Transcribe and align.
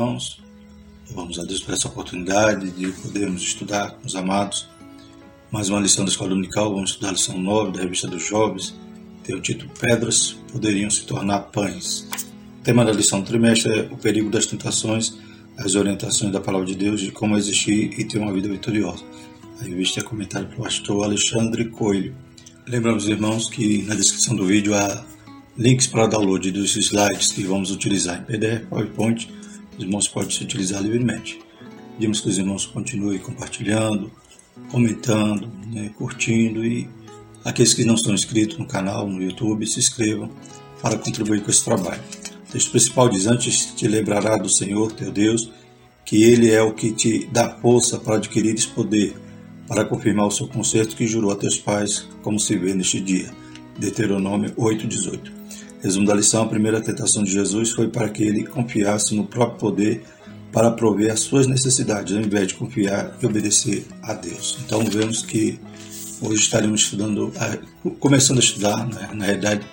irmãos. 0.00 0.40
Vamos 1.10 1.38
a 1.38 1.44
Deus 1.44 1.60
por 1.60 1.74
essa 1.74 1.86
oportunidade 1.86 2.70
de 2.70 2.90
podermos 3.02 3.42
estudar 3.42 3.90
com 3.90 4.06
os 4.06 4.16
amados 4.16 4.66
mais 5.50 5.68
uma 5.68 5.78
lição 5.78 6.06
da 6.06 6.10
Escola 6.10 6.30
Dominical. 6.30 6.72
Vamos 6.72 6.92
estudar 6.92 7.10
a 7.10 7.12
lição 7.12 7.36
9 7.36 7.72
da 7.72 7.82
Revista 7.82 8.08
dos 8.08 8.26
Jovens. 8.26 8.74
Tem 9.22 9.34
o 9.34 9.42
título 9.42 9.70
Pedras 9.78 10.38
poderiam 10.50 10.88
se 10.88 11.04
tornar 11.04 11.40
pães. 11.40 12.08
O 12.60 12.62
tema 12.62 12.82
da 12.82 12.92
lição 12.92 13.20
do 13.20 13.26
trimestre 13.26 13.78
é 13.78 13.82
o 13.92 13.96
perigo 13.98 14.30
das 14.30 14.46
tentações, 14.46 15.18
as 15.58 15.74
orientações 15.74 16.32
da 16.32 16.40
Palavra 16.40 16.66
de 16.66 16.76
Deus 16.76 17.02
de 17.02 17.10
como 17.10 17.36
existir 17.36 18.00
e 18.00 18.04
ter 18.04 18.18
uma 18.18 18.32
vida 18.32 18.48
vitoriosa. 18.48 19.04
A 19.60 19.64
revista 19.64 20.00
é 20.00 20.02
comentada 20.02 20.46
pelo 20.46 20.62
pastor 20.62 21.04
Alexandre 21.04 21.66
Coelho. 21.66 22.14
Lembramos, 22.66 23.06
irmãos, 23.06 23.50
que 23.50 23.82
na 23.82 23.94
descrição 23.94 24.34
do 24.34 24.46
vídeo 24.46 24.74
há 24.74 25.04
links 25.58 25.86
para 25.86 26.06
download 26.06 26.50
dos 26.52 26.74
slides 26.74 27.32
que 27.32 27.42
vamos 27.42 27.70
utilizar 27.70 28.18
em 28.18 28.24
PDF, 28.24 28.66
PowerPoint. 28.70 29.39
Os 29.80 29.84
irmãos 29.84 30.08
podem 30.08 30.30
se 30.30 30.44
utilizar 30.44 30.82
livremente. 30.82 31.40
Pedimos 31.94 32.20
que 32.20 32.28
os 32.28 32.36
irmãos 32.36 32.66
continuem 32.66 33.18
compartilhando, 33.18 34.12
comentando, 34.70 35.50
né, 35.72 35.90
curtindo 35.96 36.62
e 36.62 36.86
aqueles 37.42 37.72
que 37.72 37.82
não 37.82 37.94
estão 37.94 38.12
inscritos 38.12 38.58
no 38.58 38.66
canal, 38.66 39.08
no 39.08 39.22
YouTube, 39.22 39.66
se 39.66 39.78
inscrevam 39.78 40.30
para 40.82 40.98
contribuir 40.98 41.42
com 41.42 41.50
esse 41.50 41.64
trabalho. 41.64 42.02
O 42.46 42.52
texto 42.52 42.70
principal 42.70 43.08
diz: 43.08 43.26
Antes 43.26 43.72
te 43.74 43.88
lembrará 43.88 44.36
do 44.36 44.50
Senhor 44.50 44.92
teu 44.92 45.10
Deus, 45.10 45.50
que 46.04 46.24
Ele 46.24 46.50
é 46.50 46.62
o 46.62 46.74
que 46.74 46.92
te 46.92 47.26
dá 47.32 47.48
força 47.48 47.98
para 47.98 48.16
adquirir 48.16 48.54
esse 48.54 48.68
poder 48.68 49.14
para 49.66 49.86
confirmar 49.86 50.26
o 50.26 50.30
seu 50.30 50.46
conserto 50.46 50.94
que 50.94 51.06
jurou 51.06 51.30
a 51.30 51.36
teus 51.36 51.56
pais, 51.56 52.06
como 52.22 52.38
se 52.38 52.54
vê 52.58 52.74
neste 52.74 53.00
dia. 53.00 53.32
Deuteronômio 53.78 54.52
8:18. 54.56 55.39
Resumo 55.82 56.06
da 56.06 56.14
lição: 56.14 56.42
a 56.42 56.48
primeira 56.48 56.80
tentação 56.80 57.22
de 57.22 57.32
Jesus 57.32 57.70
foi 57.70 57.88
para 57.88 58.08
que 58.08 58.22
ele 58.22 58.44
confiasse 58.44 59.14
no 59.14 59.26
próprio 59.26 59.58
poder 59.58 60.02
para 60.52 60.70
prover 60.70 61.12
as 61.12 61.20
suas 61.20 61.46
necessidades, 61.46 62.14
ao 62.14 62.20
invés 62.20 62.48
de 62.48 62.54
confiar 62.54 63.16
e 63.20 63.26
obedecer 63.26 63.86
a 64.02 64.12
Deus. 64.12 64.58
Então 64.64 64.84
vemos 64.84 65.22
que 65.22 65.58
hoje 66.20 66.42
estaremos 66.42 66.82
estudando, 66.82 67.32
começando 67.98 68.38
a 68.38 68.40
estudar, 68.40 68.86
né, 68.86 69.10
na 69.14 69.24
realidade, 69.26 69.64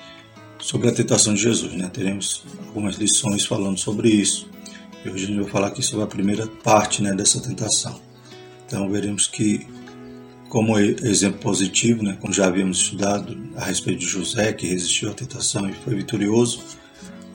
sobre 0.60 0.88
a 0.90 0.92
tentação 0.92 1.34
de 1.34 1.42
Jesus. 1.42 1.74
Né? 1.74 1.90
Teremos 1.92 2.44
algumas 2.68 2.96
lições 2.96 3.46
falando 3.46 3.78
sobre 3.78 4.10
isso. 4.10 4.50
E 5.04 5.10
hoje 5.10 5.32
eu 5.32 5.40
vou 5.40 5.48
falar 5.48 5.68
aqui 5.68 5.82
sobre 5.82 6.04
a 6.04 6.08
primeira 6.08 6.48
parte 6.48 7.02
né, 7.02 7.14
dessa 7.14 7.40
tentação. 7.42 8.00
Então 8.66 8.90
veremos 8.90 9.28
que 9.28 9.68
como 10.50 10.80
exemplo 10.80 11.40
positivo, 11.40 12.04
né, 12.04 12.18
como 12.20 12.34
já 12.34 12.48
havíamos 12.48 12.78
estudado 12.78 13.38
a 13.56 13.66
respeito 13.66 14.00
de 14.00 14.08
José, 14.08 14.54
que 14.54 14.68
resistiu 14.68 15.10
à 15.10 15.14
tentação 15.14 15.70
e 15.70 15.74
foi 15.74 15.96
vitorioso, 15.96 16.64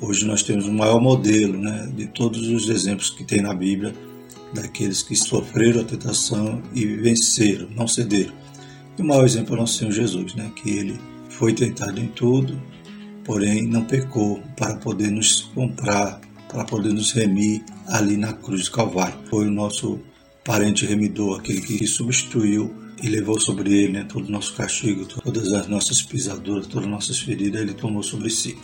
hoje 0.00 0.24
nós 0.24 0.42
temos 0.42 0.66
um 0.66 0.72
maior 0.72 1.00
modelo 1.00 1.58
né, 1.58 1.90
de 1.94 2.06
todos 2.06 2.48
os 2.48 2.68
exemplos 2.68 3.10
que 3.10 3.24
tem 3.24 3.42
na 3.42 3.54
Bíblia, 3.54 3.94
daqueles 4.54 5.02
que 5.02 5.16
sofreram 5.16 5.80
a 5.80 5.84
tentação 5.84 6.62
e 6.74 6.84
venceram, 6.86 7.68
não 7.70 7.86
cederam. 7.86 8.34
E 8.98 9.02
o 9.02 9.04
maior 9.04 9.24
exemplo 9.24 9.54
é 9.54 9.58
o 9.58 9.60
nosso 9.60 9.78
Senhor 9.78 9.92
Jesus, 9.92 10.34
né, 10.34 10.50
que 10.56 10.70
ele 10.70 11.00
foi 11.28 11.54
tentado 11.54 11.98
em 12.00 12.08
tudo, 12.08 12.60
porém 13.24 13.66
não 13.66 13.84
pecou 13.84 14.42
para 14.56 14.76
poder 14.76 15.10
nos 15.10 15.42
comprar, 15.54 16.20
para 16.48 16.64
poder 16.64 16.92
nos 16.92 17.12
remir 17.12 17.62
ali 17.86 18.16
na 18.16 18.32
cruz 18.32 18.64
do 18.64 18.72
Calvário. 18.72 19.18
Foi 19.30 19.46
o 19.46 19.50
nosso 19.50 20.00
parente 20.44 20.84
remidor, 20.84 21.38
aquele 21.38 21.60
que 21.60 21.86
substituiu 21.86 22.81
e 23.02 23.08
levou 23.08 23.38
sobre 23.40 23.72
ele 23.72 23.92
né, 23.92 24.04
todo 24.04 24.26
o 24.26 24.30
nosso 24.30 24.54
castigo, 24.54 25.04
todas 25.04 25.52
as 25.52 25.66
nossas 25.66 26.00
pisaduras, 26.00 26.66
todas 26.66 26.84
as 26.84 26.90
nossas 26.90 27.18
feridas, 27.18 27.60
ele 27.60 27.74
tomou 27.74 28.02
sobre 28.02 28.30
si. 28.30 28.56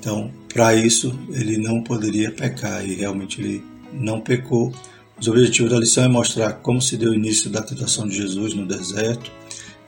Então, 0.00 0.32
para 0.52 0.74
isso, 0.74 1.16
ele 1.30 1.58
não 1.58 1.82
poderia 1.82 2.30
pecar 2.30 2.84
e 2.88 2.94
realmente 2.94 3.40
ele 3.40 3.62
não 3.92 4.20
pecou. 4.20 4.72
Os 5.20 5.28
objetivos 5.28 5.70
da 5.70 5.78
lição 5.78 6.04
é 6.04 6.08
mostrar 6.08 6.52
como 6.54 6.80
se 6.80 6.96
deu 6.96 7.10
o 7.10 7.14
início 7.14 7.50
da 7.50 7.60
tentação 7.60 8.08
de 8.08 8.16
Jesus 8.16 8.54
no 8.54 8.66
deserto, 8.66 9.30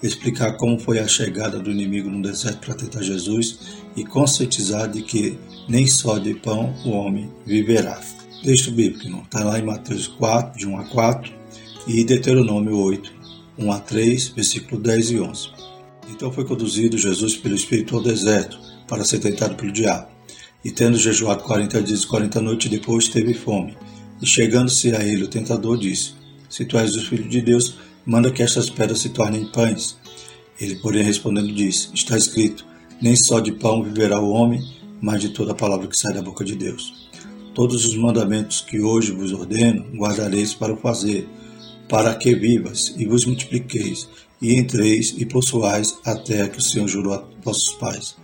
explicar 0.03 0.57
como 0.57 0.79
foi 0.79 0.99
a 0.99 1.07
chegada 1.07 1.59
do 1.59 1.71
inimigo 1.71 2.11
no 2.11 2.21
deserto 2.21 2.67
para 2.67 2.75
tentar 2.75 3.03
Jesus 3.03 3.79
e 3.97 4.05
conscientizar 4.05 4.91
de 4.91 5.03
que 5.03 5.39
nem 5.69 5.87
só 5.87 6.19
de 6.19 6.35
pão 6.35 6.75
o 6.85 6.91
homem 6.91 7.31
viverá. 7.47 8.01
Texto 8.43 8.73
bíblico, 8.73 9.07
está 9.23 9.45
lá 9.45 9.59
em 9.59 9.65
Mateus 9.65 10.09
4, 10.09 10.59
de 10.59 10.67
1 10.67 10.79
a 10.79 10.85
4 10.85 11.33
e 11.87 12.05
Deuteronômio 12.05 12.77
8, 12.77 13.20
1 13.61 13.73
a 13.73 13.79
3, 13.79 14.29
versículo 14.29 14.81
10 14.81 15.11
e 15.11 15.21
11. 15.21 15.49
Então 16.11 16.33
foi 16.33 16.45
conduzido 16.45 16.97
Jesus 16.97 17.37
pelo 17.37 17.55
Espírito 17.55 17.95
ao 17.95 18.03
deserto 18.03 18.59
para 18.89 19.05
ser 19.05 19.19
tentado 19.19 19.55
pelo 19.55 19.71
diabo. 19.71 20.09
E 20.65 20.71
tendo 20.71 20.99
jejuado 20.99 21.45
quarenta 21.45 21.83
dias 21.83 22.03
e 22.03 22.07
quarenta 22.07 22.41
noites, 22.41 22.71
depois 22.71 23.09
teve 23.09 23.35
fome. 23.35 23.77
E 24.21 24.27
chegando-se 24.27 24.95
a 24.95 25.05
ele 25.05 25.25
o 25.25 25.29
tentador 25.29 25.79
disse: 25.79 26.13
Se 26.49 26.65
tu 26.65 26.79
és 26.79 26.97
o 26.97 27.07
Filho 27.07 27.29
de 27.29 27.41
Deus, 27.41 27.77
manda 28.05 28.31
que 28.31 28.43
estas 28.43 28.69
pedras 28.69 29.01
se 29.01 29.11
tornem 29.11 29.51
pães. 29.53 29.97
Ele, 30.61 30.77
porém, 30.77 31.03
respondendo, 31.03 31.55
disse: 31.55 31.89
Está 31.95 32.17
escrito: 32.17 32.67
Nem 33.01 33.17
só 33.17 33.41
de 33.41 33.53
pão 33.53 33.83
viverá 33.83 34.21
o 34.21 34.31
homem, 34.31 34.63
mas 35.01 35.21
de 35.21 35.31
toda 35.31 35.53
a 35.53 35.55
palavra 35.55 35.87
que 35.87 35.97
sai 35.97 36.13
da 36.13 36.23
boca 36.23 36.45
de 36.45 36.55
Deus. 36.55 37.09
Todos 37.55 37.85
os 37.87 37.97
mandamentos 37.97 38.61
que 38.61 38.81
hoje 38.81 39.13
vos 39.13 39.33
ordeno, 39.33 39.85
guardareis 39.97 40.55
para 40.55 40.75
o 40.75 40.77
fazer, 40.77 41.27
para 41.91 42.15
que 42.15 42.37
vivas 42.37 42.95
e 42.97 43.05
vos 43.05 43.27
multipliqueis, 43.27 44.09
e 44.41 44.55
entreis 44.55 45.13
e 45.19 45.27
possuais 45.27 45.99
a 46.07 46.15
terra 46.15 46.49
que 46.49 46.59
o 46.59 46.63
Senhor 46.63 46.89
jurou 46.89 47.13
a 47.13 47.25
vossos 47.43 47.75
pais. 47.75 48.17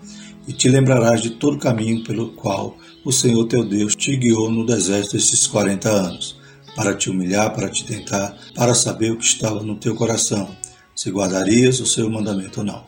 E 0.46 0.52
te 0.52 0.68
lembrarás 0.68 1.20
de 1.20 1.30
todo 1.30 1.56
o 1.56 1.58
caminho 1.58 2.04
pelo 2.04 2.28
qual 2.30 2.78
o 3.04 3.12
Senhor 3.12 3.44
teu 3.46 3.64
Deus 3.64 3.96
te 3.96 4.16
guiou 4.16 4.50
no 4.50 4.64
deserto 4.64 5.16
esses 5.16 5.48
quarenta 5.48 5.90
anos, 5.90 6.36
para 6.76 6.94
te 6.94 7.10
humilhar, 7.10 7.52
para 7.54 7.68
te 7.68 7.84
tentar, 7.84 8.38
para 8.54 8.72
saber 8.72 9.10
o 9.10 9.18
que 9.18 9.24
estava 9.24 9.62
no 9.62 9.76
teu 9.76 9.96
coração, 9.96 10.48
se 10.94 11.10
guardarias 11.10 11.80
o 11.80 11.86
seu 11.86 12.08
mandamento 12.08 12.60
ou 12.60 12.66
não. 12.66 12.84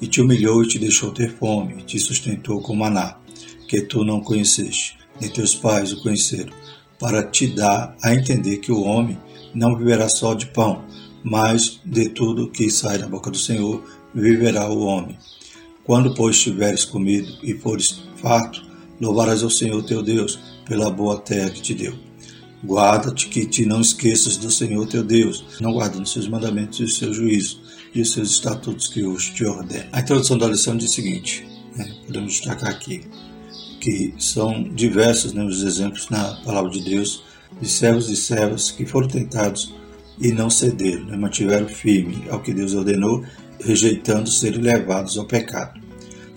E 0.00 0.06
te 0.06 0.22
humilhou 0.22 0.64
e 0.64 0.68
te 0.68 0.78
deixou 0.78 1.12
ter 1.12 1.36
fome, 1.36 1.74
e 1.78 1.82
te 1.82 1.98
sustentou 1.98 2.62
com 2.62 2.74
maná, 2.74 3.18
que 3.68 3.82
tu 3.82 4.04
não 4.04 4.20
conheceste, 4.20 4.96
nem 5.20 5.30
teus 5.30 5.54
pais 5.54 5.92
o 5.92 6.02
conheceram, 6.02 6.52
para 6.98 7.22
te 7.22 7.46
dar 7.46 7.94
a 8.02 8.14
entender 8.14 8.58
que 8.58 8.72
o 8.72 8.82
homem 8.82 9.18
não 9.54 9.76
viverá 9.76 10.08
só 10.08 10.34
de 10.34 10.46
pão, 10.46 10.84
mas 11.22 11.80
de 11.84 12.08
tudo 12.10 12.50
que 12.50 12.70
sai 12.70 12.98
da 12.98 13.08
boca 13.08 13.30
do 13.30 13.38
Senhor 13.38 13.82
viverá 14.14 14.68
o 14.68 14.80
homem. 14.80 15.18
Quando, 15.84 16.14
pois, 16.14 16.40
tiveres 16.40 16.84
comido 16.84 17.30
e 17.42 17.54
fores 17.54 18.02
farto, 18.16 18.62
louvarás 19.00 19.42
ao 19.42 19.50
Senhor 19.50 19.82
teu 19.82 20.02
Deus 20.02 20.38
pela 20.66 20.90
boa 20.90 21.18
terra 21.18 21.50
que 21.50 21.60
te 21.60 21.74
deu. 21.74 21.94
Guarda-te 22.64 23.28
que 23.28 23.44
te 23.44 23.66
não 23.66 23.80
esqueças 23.80 24.38
do 24.38 24.50
Senhor 24.50 24.86
teu 24.86 25.04
Deus, 25.04 25.44
não 25.60 25.72
guardando 25.72 26.08
seus 26.08 26.26
mandamentos 26.26 26.80
e 26.80 26.84
os 26.84 26.96
seus 26.96 27.16
juízos 27.16 27.60
e 27.94 28.00
os 28.00 28.12
seus 28.12 28.30
estatutos 28.30 28.88
que 28.88 29.04
hoje 29.04 29.34
te 29.34 29.44
ordeno. 29.44 29.84
A 29.92 30.00
introdução 30.00 30.38
da 30.38 30.46
lição 30.46 30.76
diz 30.76 30.90
o 30.90 30.94
seguinte, 30.94 31.46
né, 31.76 31.94
podemos 32.06 32.32
destacar 32.32 32.70
aqui, 32.70 33.02
que 33.80 34.14
são 34.18 34.62
diversos 34.62 35.34
né, 35.34 35.44
os 35.44 35.62
exemplos 35.62 36.08
na 36.08 36.36
palavra 36.36 36.70
de 36.70 36.82
Deus 36.82 37.22
de 37.60 37.68
servos 37.68 38.10
e 38.10 38.16
servas 38.16 38.70
que 38.70 38.84
foram 38.84 39.08
tentados 39.08 39.74
e 40.20 40.32
não 40.32 40.48
cederam, 40.48 41.06
né, 41.06 41.16
mantiveram 41.16 41.68
firme 41.68 42.24
ao 42.30 42.40
que 42.40 42.52
Deus 42.52 42.74
ordenou, 42.74 43.24
rejeitando 43.60 44.28
serem 44.28 44.60
levados 44.60 45.18
ao 45.18 45.24
pecado. 45.24 45.80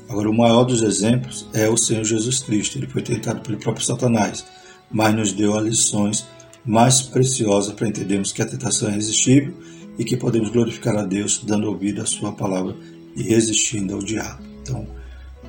Agora, 0.10 0.30
o 0.30 0.38
maior 0.38 0.64
dos 0.64 0.82
exemplos 0.82 1.48
é 1.54 1.68
o 1.68 1.76
Senhor 1.76 2.04
Jesus 2.04 2.40
Cristo. 2.40 2.78
Ele 2.78 2.88
foi 2.88 3.02
tentado 3.02 3.42
pelo 3.42 3.58
próprio 3.58 3.86
Satanás, 3.86 4.46
mas 4.90 5.14
nos 5.14 5.34
deu 5.34 5.58
as 5.58 5.66
lições 5.66 6.26
mais 6.66 7.02
preciosas 7.02 7.74
para 7.74 7.88
entendermos 7.88 8.32
que 8.32 8.42
a 8.42 8.46
tentação 8.46 8.90
é 8.90 8.94
irresistível 8.94 9.54
e 9.98 10.04
que 10.04 10.16
podemos 10.16 10.50
glorificar 10.50 10.96
a 10.96 11.04
Deus 11.04 11.42
dando 11.44 11.68
ouvido 11.68 12.02
à 12.02 12.06
Sua 12.06 12.32
palavra 12.32 12.76
e 13.16 13.24
resistindo 13.24 13.96
ao 13.96 14.00
diabo. 14.00 14.42
Então, 14.62 14.88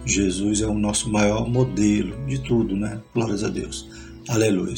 Jesus 0.04 0.60
é 0.60 0.66
o 0.66 0.74
nosso 0.74 1.10
maior 1.10 1.48
modelo 1.48 2.16
de 2.26 2.38
tudo, 2.40 2.74
né? 2.74 3.00
Glórias 3.14 3.44
a 3.44 3.48
Deus. 3.48 3.88
Aleluia. 4.28 4.74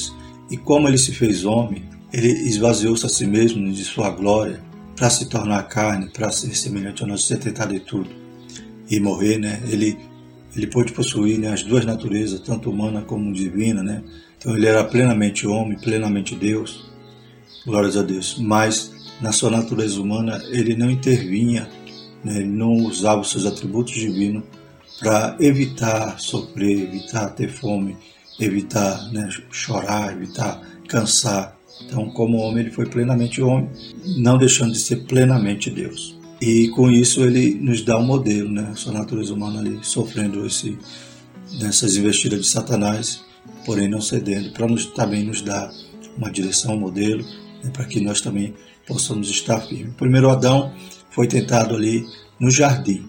E 0.50 0.56
como 0.56 0.88
ele 0.88 0.98
se 0.98 1.12
fez 1.12 1.44
homem, 1.44 1.84
ele 2.12 2.28
esvaziou-se 2.28 3.06
a 3.06 3.08
si 3.08 3.26
mesmo 3.26 3.72
de 3.72 3.84
sua 3.84 4.10
glória 4.10 4.60
para 4.96 5.08
se 5.08 5.28
tornar 5.28 5.62
carne, 5.64 6.10
para 6.10 6.30
ser 6.30 6.54
semelhante 6.54 7.04
a 7.04 7.06
nós, 7.06 7.24
ser 7.24 7.38
tentado 7.38 7.72
de 7.72 7.80
tudo 7.80 8.10
e 8.90 8.98
morrer, 8.98 9.38
né? 9.38 9.62
Ele 9.68 9.96
ele 10.56 10.66
pôde 10.66 10.92
possuir 10.92 11.38
né, 11.38 11.52
as 11.52 11.62
duas 11.62 11.84
naturezas, 11.84 12.40
tanto 12.40 12.70
humana 12.70 13.02
como 13.02 13.32
divina, 13.32 13.82
né? 13.82 14.02
Então 14.36 14.56
ele 14.56 14.66
era 14.66 14.82
plenamente 14.82 15.46
homem, 15.46 15.78
plenamente 15.78 16.34
Deus. 16.34 16.90
Glórias 17.64 17.96
a 17.96 18.02
Deus. 18.02 18.36
Mas 18.38 18.90
na 19.20 19.32
sua 19.32 19.50
natureza 19.50 20.00
humana 20.00 20.42
ele 20.50 20.74
não 20.74 20.90
intervinha, 20.90 21.68
né? 22.24 22.36
ele 22.36 22.48
não 22.48 22.72
usava 22.72 23.20
os 23.20 23.30
seus 23.30 23.46
atributos 23.46 23.94
divinos 23.94 24.42
para 24.98 25.36
evitar 25.38 26.18
sofrer, 26.18 26.82
evitar 26.82 27.28
ter 27.30 27.48
fome, 27.48 27.96
evitar 28.44 29.10
né, 29.12 29.28
chorar, 29.50 30.12
evitar 30.12 30.60
cansar. 30.88 31.56
Então, 31.84 32.10
como 32.10 32.38
homem, 32.38 32.64
ele 32.64 32.70
foi 32.70 32.86
plenamente 32.86 33.40
homem, 33.40 33.70
não 34.18 34.36
deixando 34.36 34.72
de 34.72 34.78
ser 34.78 35.04
plenamente 35.04 35.70
Deus. 35.70 36.18
E 36.40 36.68
com 36.68 36.90
isso 36.90 37.22
ele 37.22 37.54
nos 37.54 37.82
dá 37.82 37.98
um 37.98 38.04
modelo, 38.04 38.50
né? 38.50 38.72
Sua 38.74 38.92
natureza 38.92 39.32
humana 39.32 39.60
ali 39.60 39.78
sofrendo 39.82 40.46
esse, 40.46 40.78
nessas 41.58 41.96
investidas 41.96 42.40
de 42.40 42.46
Satanás 42.46 43.22
porém 43.64 43.88
não 43.88 44.00
cedendo, 44.00 44.52
para 44.52 44.66
nos, 44.66 44.86
também 44.86 45.24
nos 45.24 45.42
dar 45.42 45.70
uma 46.16 46.30
direção, 46.30 46.74
um 46.74 46.80
modelo, 46.80 47.24
né, 47.62 47.70
para 47.72 47.84
que 47.84 48.00
nós 48.00 48.20
também 48.20 48.54
possamos 48.86 49.28
estar 49.28 49.60
firmes. 49.60 49.94
Primeiro 49.94 50.30
Adão 50.30 50.72
foi 51.10 51.26
tentado 51.26 51.74
ali 51.74 52.06
no 52.38 52.50
jardim 52.50 53.04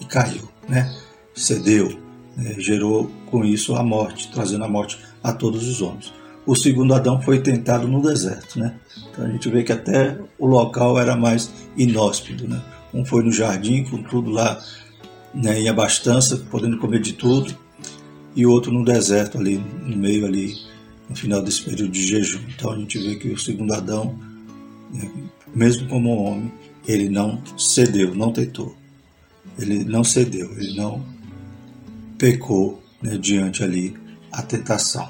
e 0.00 0.04
caiu, 0.04 0.48
né? 0.68 0.94
cedeu, 1.34 1.98
né? 2.38 2.54
gerou 2.58 3.10
com 3.26 3.44
isso 3.44 3.74
a 3.74 3.82
morte, 3.82 4.30
trazendo 4.32 4.64
a 4.64 4.68
morte 4.68 4.98
a 5.22 5.32
todos 5.32 5.66
os 5.68 5.82
homens. 5.82 6.12
O 6.46 6.56
segundo 6.56 6.94
Adão 6.94 7.20
foi 7.20 7.40
tentado 7.40 7.86
no 7.86 8.00
deserto, 8.00 8.58
né? 8.58 8.74
Então 9.10 9.26
a 9.26 9.28
gente 9.28 9.50
vê 9.50 9.62
que 9.62 9.72
até 9.72 10.16
o 10.38 10.46
local 10.46 10.98
era 10.98 11.14
mais 11.14 11.52
inóspito, 11.76 12.48
né? 12.48 12.62
Um 12.94 13.04
foi 13.04 13.22
no 13.22 13.30
jardim, 13.30 13.84
com 13.84 14.02
tudo 14.02 14.30
lá 14.30 14.58
né, 15.34 15.60
em 15.60 15.68
abastança, 15.68 16.38
podendo 16.50 16.78
comer 16.78 17.00
de 17.00 17.12
tudo, 17.12 17.54
e 18.34 18.46
outro 18.46 18.72
no 18.72 18.84
deserto 18.84 19.36
ali, 19.36 19.58
no 19.82 19.96
meio 19.96 20.24
ali, 20.24 20.54
no 21.08 21.14
final 21.14 21.42
desse 21.42 21.62
período 21.62 21.90
de 21.90 22.06
jejum. 22.06 22.40
Então 22.48 22.72
a 22.72 22.76
gente 22.76 22.98
vê 22.98 23.16
que 23.16 23.28
o 23.28 23.38
segundo 23.38 23.74
Adão, 23.74 24.18
né, 24.92 25.10
mesmo 25.54 25.86
como 25.88 26.22
homem, 26.22 26.50
ele 26.86 27.08
não 27.08 27.42
cedeu, 27.58 28.14
não 28.14 28.32
tentou. 28.32 28.74
Ele 29.58 29.84
não 29.84 30.02
cedeu, 30.04 30.50
ele 30.56 30.76
não 30.76 31.04
pecou 32.18 32.82
né, 33.00 33.16
diante 33.16 33.62
ali 33.62 33.94
a 34.32 34.42
tentação. 34.42 35.08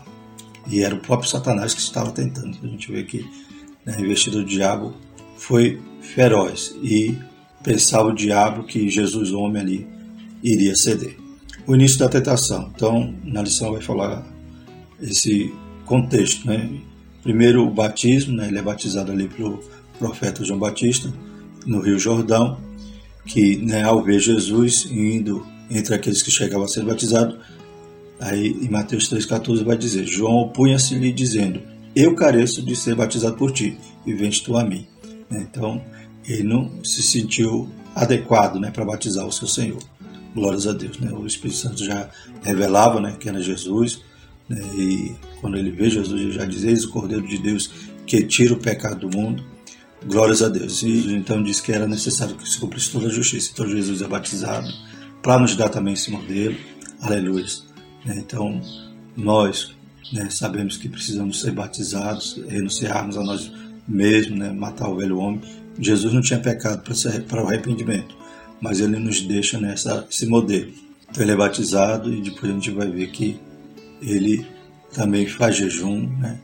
E 0.67 0.83
era 0.83 0.95
o 0.95 1.01
próprio 1.01 1.29
Satanás 1.29 1.73
que 1.73 1.81
estava 1.81 2.13
tentando. 2.13 2.59
A 2.63 2.67
gente 2.67 2.93
vê 2.93 3.03
que 3.03 3.27
né, 3.85 3.97
a 3.97 4.01
investida 4.01 4.37
do 4.39 4.45
diabo 4.45 4.95
foi 5.39 5.81
feroz 6.03 6.77
e 6.83 7.17
pensava 7.65 8.09
o 8.09 8.15
diabo 8.15 8.65
que 8.65 8.89
Jesus, 8.89 9.33
homem 9.33 9.63
ali, 9.63 9.89
iria 10.43 10.77
ceder. 10.77 11.17
O 11.67 11.75
início 11.75 11.99
da 11.99 12.09
tentação. 12.09 12.71
Então, 12.75 13.15
na 13.25 13.43
lição 13.43 13.73
vai 13.73 13.83
falar 13.83 14.27
esse 15.01 15.53
contexto, 15.85 16.47
né? 16.47 16.71
Primeiro 17.23 17.67
o 17.67 17.71
batismo, 17.71 18.37
né? 18.37 18.49
Ele 18.49 18.59
é 18.59 18.63
batizado 18.63 19.11
ali 19.11 19.29
pelo 19.29 19.63
profeta 19.99 20.45
João 20.45 20.59
Batista 20.59 21.13
no 21.67 21.81
Rio 21.81 21.99
Jordão, 21.99 22.59
que 23.27 23.57
né, 23.57 23.83
ao 23.83 24.03
ver 24.03 24.21
Jesus 24.21 24.87
indo 24.91 25.45
entre 25.71 25.95
aqueles 25.95 26.23
que 26.23 26.31
chegavam 26.31 26.65
a 26.65 26.69
ser 26.69 26.85
batizados, 26.85 27.37
Aí 28.21 28.49
em 28.49 28.69
Mateus 28.69 29.09
3,14 29.11 29.65
vai 29.65 29.77
dizer: 29.77 30.05
João 30.07 30.35
opunha-se-lhe 30.37 31.13
dizendo: 31.13 31.61
Eu 31.95 32.15
careço 32.15 32.63
de 32.63 32.75
ser 32.75 32.95
batizado 32.95 33.37
por 33.37 33.53
ti, 33.53 33.79
e 34.05 34.13
vens 34.13 34.41
tu 34.41 34.57
a 34.57 34.65
mim. 34.65 34.87
Né? 35.31 35.47
Então 35.49 35.81
ele 36.27 36.43
não 36.43 36.85
se 36.85 37.03
sentiu 37.03 37.69
adequado 37.95 38.59
né, 38.59 38.71
para 38.71 38.85
batizar 38.85 39.27
o 39.27 39.33
seu 39.33 39.47
Senhor. 39.47 39.79
Glórias 40.35 40.67
a 40.67 40.73
Deus. 40.73 40.99
Né? 40.99 41.11
O 41.13 41.27
Espírito 41.27 41.59
Santo 41.59 41.85
já 41.85 42.11
revelava 42.43 43.01
né, 43.01 43.17
que 43.19 43.29
era 43.29 43.41
Jesus, 43.41 44.03
né? 44.49 44.61
e 44.77 45.15
quando 45.41 45.57
ele 45.57 45.71
vê 45.71 45.89
Jesus, 45.89 46.21
ele 46.21 46.33
já 46.33 46.45
diz: 46.45 46.65
Eis 46.65 46.85
o 46.85 46.91
Cordeiro 46.91 47.27
de 47.27 47.39
Deus 47.39 47.71
que 48.05 48.23
tira 48.25 48.53
o 48.53 48.59
pecado 48.59 49.09
do 49.09 49.17
mundo. 49.17 49.45
Glórias 50.05 50.43
a 50.43 50.49
Deus. 50.49 50.83
E 50.83 51.13
então 51.13 51.43
diz 51.43 51.61
que 51.61 51.73
era 51.73 51.87
necessário 51.87 52.35
que 52.35 52.49
se 52.49 52.59
cumprisse 52.59 52.91
toda 52.91 53.07
a 53.07 53.11
justiça. 53.11 53.51
Então 53.53 53.69
Jesus 53.69 54.03
é 54.03 54.09
batizado 54.09 54.69
para 55.29 55.41
nos 55.41 55.55
dar 55.55 55.69
também 55.69 55.93
esse 55.93 56.11
modelo. 56.11 56.57
Aleluia. 57.03 57.45
Né? 58.03 58.15
Então, 58.17 58.63
nós 59.15 59.77
né, 60.11 60.31
sabemos 60.31 60.79
que 60.79 60.89
precisamos 60.89 61.43
ser 61.43 61.51
batizados, 61.51 62.43
renunciarmos 62.49 63.15
a 63.19 63.23
nós 63.23 63.53
mesmos, 63.87 64.39
né, 64.39 64.51
matar 64.51 64.89
o 64.89 64.97
velho 64.97 65.19
homem. 65.19 65.43
Jesus 65.79 66.15
não 66.15 66.23
tinha 66.23 66.41
pecado 66.41 66.83
para 67.29 67.45
o 67.45 67.47
arrependimento, 67.47 68.17
mas 68.59 68.81
ele 68.81 68.99
nos 68.99 69.21
deixa 69.21 69.61
nessa 69.61 70.07
esse 70.11 70.25
modelo. 70.25 70.73
Então 71.11 71.23
ele 71.23 71.33
é 71.33 71.37
batizado 71.37 72.11
e 72.11 72.23
depois 72.23 72.51
a 72.51 72.55
gente 72.55 72.71
vai 72.71 72.91
ver 72.91 73.09
que 73.09 73.39
ele 74.01 74.47
também 74.95 75.27
faz 75.27 75.57
jejum, 75.57 76.09
né? 76.19 76.41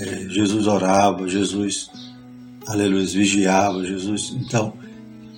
É, 0.00 0.28
Jesus 0.30 0.66
orava, 0.66 1.28
Jesus, 1.28 1.88
aleluia, 2.66 3.06
vigiava, 3.06 3.86
Jesus, 3.86 4.34
então 4.36 4.72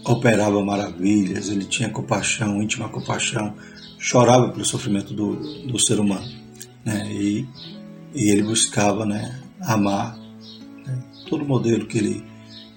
operava 0.06 0.64
maravilhas, 0.64 1.48
ele 1.48 1.64
tinha 1.64 1.88
compaixão, 1.88 2.62
íntima 2.62 2.88
compaixão 2.88 3.54
chorava 3.98 4.50
pelo 4.50 4.64
sofrimento 4.64 5.12
do, 5.12 5.36
do 5.66 5.78
ser 5.78 5.98
humano. 5.98 6.26
Né? 6.84 7.12
E, 7.12 7.48
e 8.14 8.30
ele 8.30 8.42
buscava 8.42 9.04
né, 9.04 9.40
amar 9.60 10.16
né? 10.86 11.02
todo 11.28 11.42
o 11.42 11.48
modelo 11.48 11.86
que 11.86 11.98
ele 11.98 12.24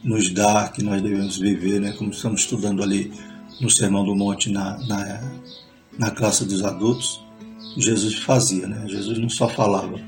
nos 0.04 0.30
dá, 0.30 0.70
que 0.70 0.84
nós 0.84 1.02
devemos 1.02 1.38
viver, 1.38 1.80
né? 1.80 1.92
como 1.92 2.12
estamos 2.12 2.42
estudando 2.42 2.82
ali 2.82 3.12
no 3.62 3.70
Sermão 3.70 4.04
do 4.04 4.16
Monte, 4.16 4.50
na, 4.50 4.78
na, 4.88 5.22
na 5.98 6.12
classe 6.12 6.46
dos 6.46 6.64
adultos, 6.64 7.22
Jesus 7.78 8.16
fazia, 8.16 8.68
né? 8.68 8.86
Jesus 8.88 9.18
não 9.20 9.30
só 9.30 9.48
falava, 9.48 10.00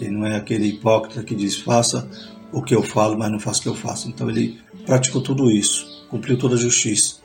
ele 0.00 0.10
não 0.10 0.26
é 0.26 0.36
aquele 0.36 0.68
hipócrita 0.68 1.22
que 1.22 1.34
diz 1.34 1.56
faça 1.56 2.08
o 2.52 2.62
que 2.62 2.74
eu 2.74 2.82
falo, 2.82 3.18
mas 3.18 3.30
não 3.30 3.40
faça 3.40 3.60
o 3.60 3.62
que 3.62 3.68
eu 3.68 3.74
faço. 3.74 4.08
Então 4.08 4.30
ele 4.30 4.58
praticou 4.84 5.20
tudo 5.20 5.50
isso, 5.50 5.95
cumpriu 6.10 6.38
toda 6.38 6.54
a 6.54 6.58
justiça, 6.58 7.16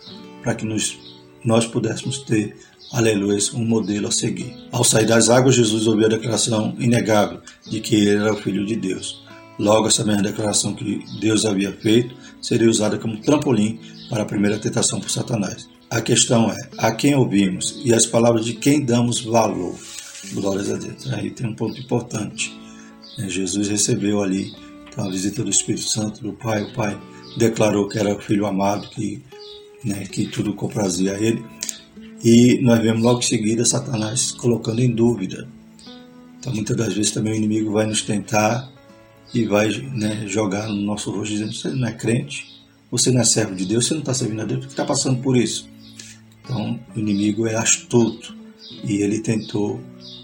para 0.42 0.56
que 0.56 0.66
nos, 0.66 0.98
nós 1.44 1.66
pudéssemos 1.66 2.20
ter 2.20 2.56
aleluia, 2.92 3.40
um 3.54 3.66
modelo 3.66 4.08
a 4.08 4.12
seguir. 4.12 4.54
Ao 4.72 4.84
sair 4.84 5.06
das 5.06 5.30
águas, 5.30 5.56
Jesus 5.56 5.88
ouviu 5.88 6.06
a 6.06 6.10
declaração 6.10 6.76
inegável 6.78 7.40
de 7.68 7.80
que 7.80 7.96
ele 7.96 8.22
era 8.22 8.34
o 8.34 8.38
Filho 8.38 8.66
de 8.66 8.76
Deus. 8.76 9.24
Logo, 9.58 9.88
essa 9.88 10.04
mesma 10.04 10.24
declaração 10.24 10.74
que 10.74 11.04
Deus 11.20 11.46
havia 11.46 11.72
feito 11.72 12.16
seria 12.42 12.70
usada 12.70 12.98
como 12.98 13.18
trampolim 13.18 13.80
para 14.10 14.24
a 14.24 14.26
primeira 14.26 14.58
tentação 14.58 15.00
por 15.00 15.10
Satanás. 15.10 15.70
A 15.90 16.02
questão 16.02 16.52
é, 16.52 16.58
a 16.78 16.92
quem 16.92 17.16
ouvimos 17.16 17.80
e 17.84 17.94
as 17.94 18.06
palavras 18.06 18.46
de 18.46 18.54
quem 18.54 18.84
damos 18.84 19.22
valor? 19.22 19.76
Glórias 20.34 20.72
a 20.72 20.78
Deus. 20.78 21.12
Aí 21.14 21.32
tem 21.32 21.48
um 21.48 21.56
ponto 21.56 21.80
importante. 21.80 22.58
Né, 23.18 23.30
Jesus 23.30 23.68
recebeu 23.68 24.22
ali 24.22 24.54
então, 24.90 25.06
a 25.06 25.12
visita 25.12 25.44
do 25.44 25.50
Espírito 25.50 25.88
Santo 25.88 26.22
do 26.22 26.34
Pai. 26.34 26.64
O 26.64 26.74
Pai 26.74 26.98
declarou 27.38 27.88
que 27.88 27.98
era 27.98 28.20
Filho 28.20 28.46
amado, 28.46 28.90
que, 28.90 29.22
né, 29.84 30.06
que 30.06 30.28
tudo 30.28 30.54
comprazia 30.54 31.14
a 31.16 31.20
ele. 31.20 31.44
E 32.24 32.60
nós 32.62 32.80
vemos 32.80 33.02
logo 33.02 33.20
em 33.20 33.24
seguida 33.24 33.66
Satanás 33.66 34.32
colocando 34.32 34.80
em 34.80 34.92
dúvida. 34.92 35.48
Então, 36.40 36.54
muitas 36.54 36.76
das 36.76 36.94
vezes 36.94 37.12
também 37.12 37.34
o 37.34 37.36
inimigo 37.36 37.72
vai 37.72 37.86
nos 37.86 38.02
tentar 38.02 38.72
e 39.34 39.46
vai 39.46 39.70
né, 39.70 40.26
jogar 40.28 40.68
no 40.68 40.76
nosso 40.76 41.12
rosto 41.12 41.32
dizendo: 41.32 41.54
você 41.54 41.70
não 41.70 41.88
é 41.88 41.94
crente, 41.94 42.48
você 42.90 43.12
não 43.12 43.22
é 43.22 43.24
servo 43.24 43.56
de 43.56 43.66
Deus, 43.66 43.88
você 43.88 43.94
não 43.94 44.02
está 44.02 44.14
servindo 44.14 44.42
a 44.42 44.46
Deus, 44.46 44.60
por 44.60 44.68
que 44.68 44.74
está 44.74 44.86
passando 44.86 45.22
por 45.22 45.38
isso? 45.38 45.70
Então, 46.44 46.80
o 46.96 47.00
inimigo 47.00 47.48
é 47.48 47.56
astuto 47.56 48.36
e 48.84 49.02
ele 49.02 49.20
tentou 49.20 49.80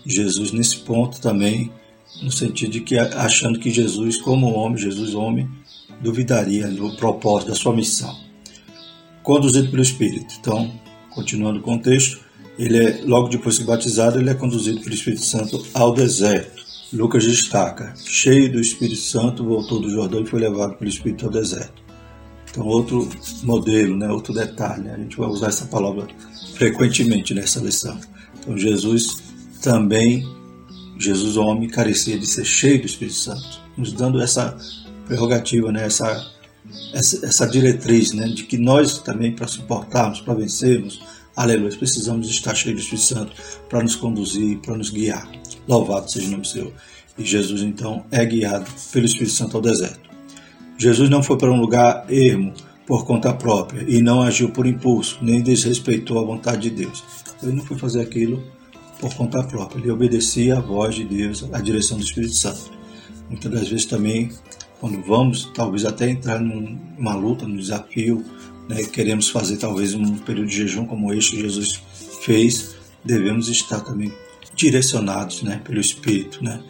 Jesus 0.06 0.52
nesse 0.52 0.78
ponto 0.78 1.20
também, 1.22 1.72
no 2.22 2.32
sentido 2.32 2.72
de 2.72 2.82
que 2.82 2.98
achando 2.98 3.60
que 3.60 3.70
Jesus, 3.70 4.18
como 4.18 4.52
homem, 4.54 4.78
Jesus 4.78 5.14
homem, 5.14 5.48
duvidaria 6.02 6.68
do 6.68 6.96
propósito 6.98 7.50
da 7.50 7.56
sua 7.56 7.76
missão, 7.76 8.16
conduzido 9.24 9.70
pelo 9.70 9.82
Espírito. 9.82 10.36
Então, 10.40 10.72
Continuando 11.18 11.58
o 11.58 11.64
contexto, 11.64 12.20
ele 12.60 12.78
é, 12.78 13.02
logo 13.04 13.28
depois 13.28 13.58
de 13.58 13.64
batizado, 13.64 14.20
ele 14.20 14.30
é 14.30 14.36
conduzido 14.36 14.80
pelo 14.82 14.94
Espírito 14.94 15.26
Santo 15.26 15.66
ao 15.74 15.92
deserto. 15.92 16.64
Lucas 16.94 17.26
destaca, 17.26 17.96
cheio 18.06 18.52
do 18.52 18.60
Espírito 18.60 19.02
Santo, 19.02 19.44
voltou 19.44 19.82
do 19.82 19.90
Jordão 19.90 20.22
e 20.22 20.28
foi 20.28 20.42
levado 20.42 20.76
pelo 20.76 20.88
Espírito 20.88 21.26
ao 21.26 21.32
deserto. 21.32 21.82
Então, 22.52 22.68
outro 22.68 23.10
modelo, 23.42 23.98
né, 23.98 24.08
outro 24.10 24.32
detalhe, 24.32 24.84
né, 24.84 24.94
a 24.94 25.00
gente 25.00 25.18
vai 25.18 25.28
usar 25.28 25.48
essa 25.48 25.66
palavra 25.66 26.06
frequentemente 26.54 27.34
nessa 27.34 27.60
lição. 27.62 28.00
Então, 28.40 28.56
Jesus 28.56 29.24
também, 29.60 30.24
Jesus 31.00 31.36
homem, 31.36 31.68
carecia 31.68 32.20
de 32.20 32.28
ser 32.28 32.46
cheio 32.46 32.80
do 32.80 32.86
Espírito 32.86 33.18
Santo, 33.18 33.60
nos 33.76 33.92
dando 33.92 34.22
essa 34.22 34.56
prerrogativa, 35.08 35.72
né, 35.72 35.86
essa 35.86 36.36
essa, 36.94 37.26
essa 37.26 37.48
diretriz 37.48 38.14
né, 38.14 38.28
de 38.28 38.44
que 38.44 38.58
nós 38.58 39.00
também, 39.00 39.32
para 39.32 39.48
suportarmos, 39.48 40.22
para 40.22 40.34
vencermos, 40.34 41.02
aleluia, 41.36 41.76
precisamos 41.78 42.30
estar 42.30 42.56
cheios 42.56 42.80
do 42.80 42.84
Espírito 42.84 43.08
Santo 43.08 43.34
para 43.70 43.82
nos 43.82 43.96
conduzir, 43.96 44.60
para 44.60 44.76
nos 44.76 44.90
guiar. 44.90 45.30
Louvado 45.68 46.12
seja 46.12 46.28
o 46.28 46.32
nome 46.32 46.42
do 46.42 46.48
Senhor. 46.48 46.74
E 47.18 47.26
Jesus, 47.26 47.62
então, 47.62 48.06
é 48.12 48.24
guiado 48.26 48.70
pelo 48.92 49.06
Espírito 49.06 49.32
Santo 49.32 49.58
ao 49.58 49.62
deserto. 49.62 50.08
Jesus 50.78 51.10
não 51.10 51.24
foi 51.24 51.38
para 51.38 51.52
um 51.52 51.60
lugar 51.60 52.06
ermo 52.10 52.54
por 52.86 53.06
conta 53.06 53.34
própria 53.34 53.84
e 53.88 54.02
não 54.02 54.22
agiu 54.22 54.50
por 54.50 54.68
impulso, 54.68 55.18
nem 55.22 55.42
desrespeitou 55.42 56.20
a 56.20 56.24
vontade 56.24 56.70
de 56.70 56.84
Deus. 56.84 57.04
Ele 57.42 57.54
não 57.54 57.66
foi 57.66 57.78
fazer 57.78 58.02
aquilo 58.02 58.44
por 59.00 59.14
conta 59.14 59.44
própria, 59.44 59.80
ele 59.80 59.92
obedecia 59.92 60.58
à 60.58 60.60
voz 60.60 60.96
de 60.96 61.04
Deus, 61.04 61.48
à 61.52 61.60
direção 61.60 61.98
do 61.98 62.04
Espírito 62.04 62.34
Santo. 62.34 62.72
Muitas 63.30 63.52
das 63.52 63.68
vezes 63.68 63.86
também 63.86 64.32
quando 64.80 65.02
vamos 65.02 65.52
talvez 65.54 65.86
até 65.86 66.10
entrar 66.10 66.40
numa 66.40 67.16
luta, 67.16 67.48
num 67.48 67.58
desafio, 67.58 68.24
né, 68.70 68.84
queremos 68.84 69.30
fazer 69.30 69.58
talvez 69.58 69.94
um 69.94 70.18
período 70.18 70.48
de 70.48 70.58
jejum 70.58 70.86
como 70.86 71.14
este 71.14 71.36
que 71.36 71.42
Jesus 71.42 71.82
fez, 72.22 72.76
devemos 73.04 73.48
estar 73.48 73.82
também 73.82 74.12
direcionados 74.56 75.42
né, 75.44 75.62
pelo 75.64 75.80
Espírito, 75.80 76.44
né, 76.44 76.62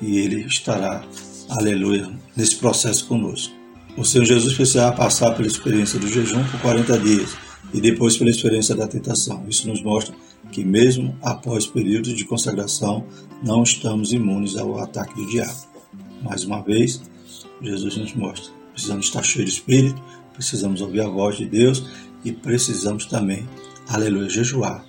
e 0.00 0.18
Ele 0.18 0.44
estará, 0.46 1.04
aleluia, 1.48 2.10
nesse 2.36 2.56
processo 2.56 3.06
conosco. 3.06 3.54
O 3.96 4.04
Senhor 4.04 4.26
Jesus 4.26 4.52
precisava 4.52 4.94
passar 4.94 5.34
pela 5.34 5.48
experiência 5.48 5.98
do 5.98 6.06
jejum 6.06 6.44
por 6.44 6.60
40 6.60 6.98
dias 6.98 7.34
e 7.72 7.80
depois 7.80 8.16
pela 8.16 8.30
experiência 8.30 8.74
da 8.74 8.86
tentação. 8.86 9.44
Isso 9.48 9.66
nos 9.66 9.82
mostra 9.82 10.14
que 10.52 10.62
mesmo 10.62 11.16
após 11.22 11.66
períodos 11.66 12.14
de 12.14 12.24
consagração 12.24 13.06
não 13.42 13.62
estamos 13.62 14.12
imunes 14.12 14.54
ao 14.56 14.78
ataque 14.78 15.14
do 15.14 15.26
diabo. 15.26 15.66
Mais 16.22 16.44
uma 16.44 16.60
vez, 16.62 17.00
Jesus 17.60 17.96
nos 17.96 18.14
mostra: 18.14 18.52
precisamos 18.72 19.06
estar 19.06 19.22
cheios 19.22 19.50
de 19.50 19.56
espírito, 19.56 20.02
precisamos 20.32 20.80
ouvir 20.80 21.00
a 21.00 21.08
voz 21.08 21.36
de 21.36 21.46
Deus 21.46 21.84
e 22.24 22.32
precisamos 22.32 23.06
também, 23.06 23.46
aleluia, 23.88 24.28
jejuar. 24.28 24.84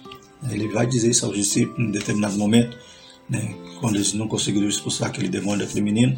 Ele 0.50 0.67
vai 0.67 0.86
dizer 0.86 1.09
isso 1.09 1.25
aos 1.25 1.36
discípulos 1.36 1.79
em 1.79 1.91
determinado 1.91 2.38
momento, 2.38 2.77
né, 3.29 3.55
quando 3.79 3.95
eles 3.95 4.13
não 4.13 4.27
conseguiram 4.27 4.67
expulsar 4.67 5.09
aquele 5.09 5.29
demônio 5.29 5.65
daquele 5.65 5.81
menino, 5.81 6.17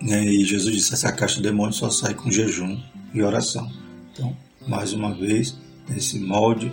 né, 0.00 0.24
e 0.24 0.44
Jesus 0.44 0.74
disse: 0.74 0.94
essa 0.94 1.12
caixa 1.12 1.36
de 1.36 1.42
demônio 1.42 1.72
só 1.72 1.90
sai 1.90 2.14
com 2.14 2.30
jejum 2.30 2.80
e 3.14 3.22
oração. 3.22 3.70
Então, 4.12 4.36
mais 4.66 4.92
uma 4.92 5.14
vez, 5.14 5.56
nesse 5.88 6.18
molde, 6.18 6.72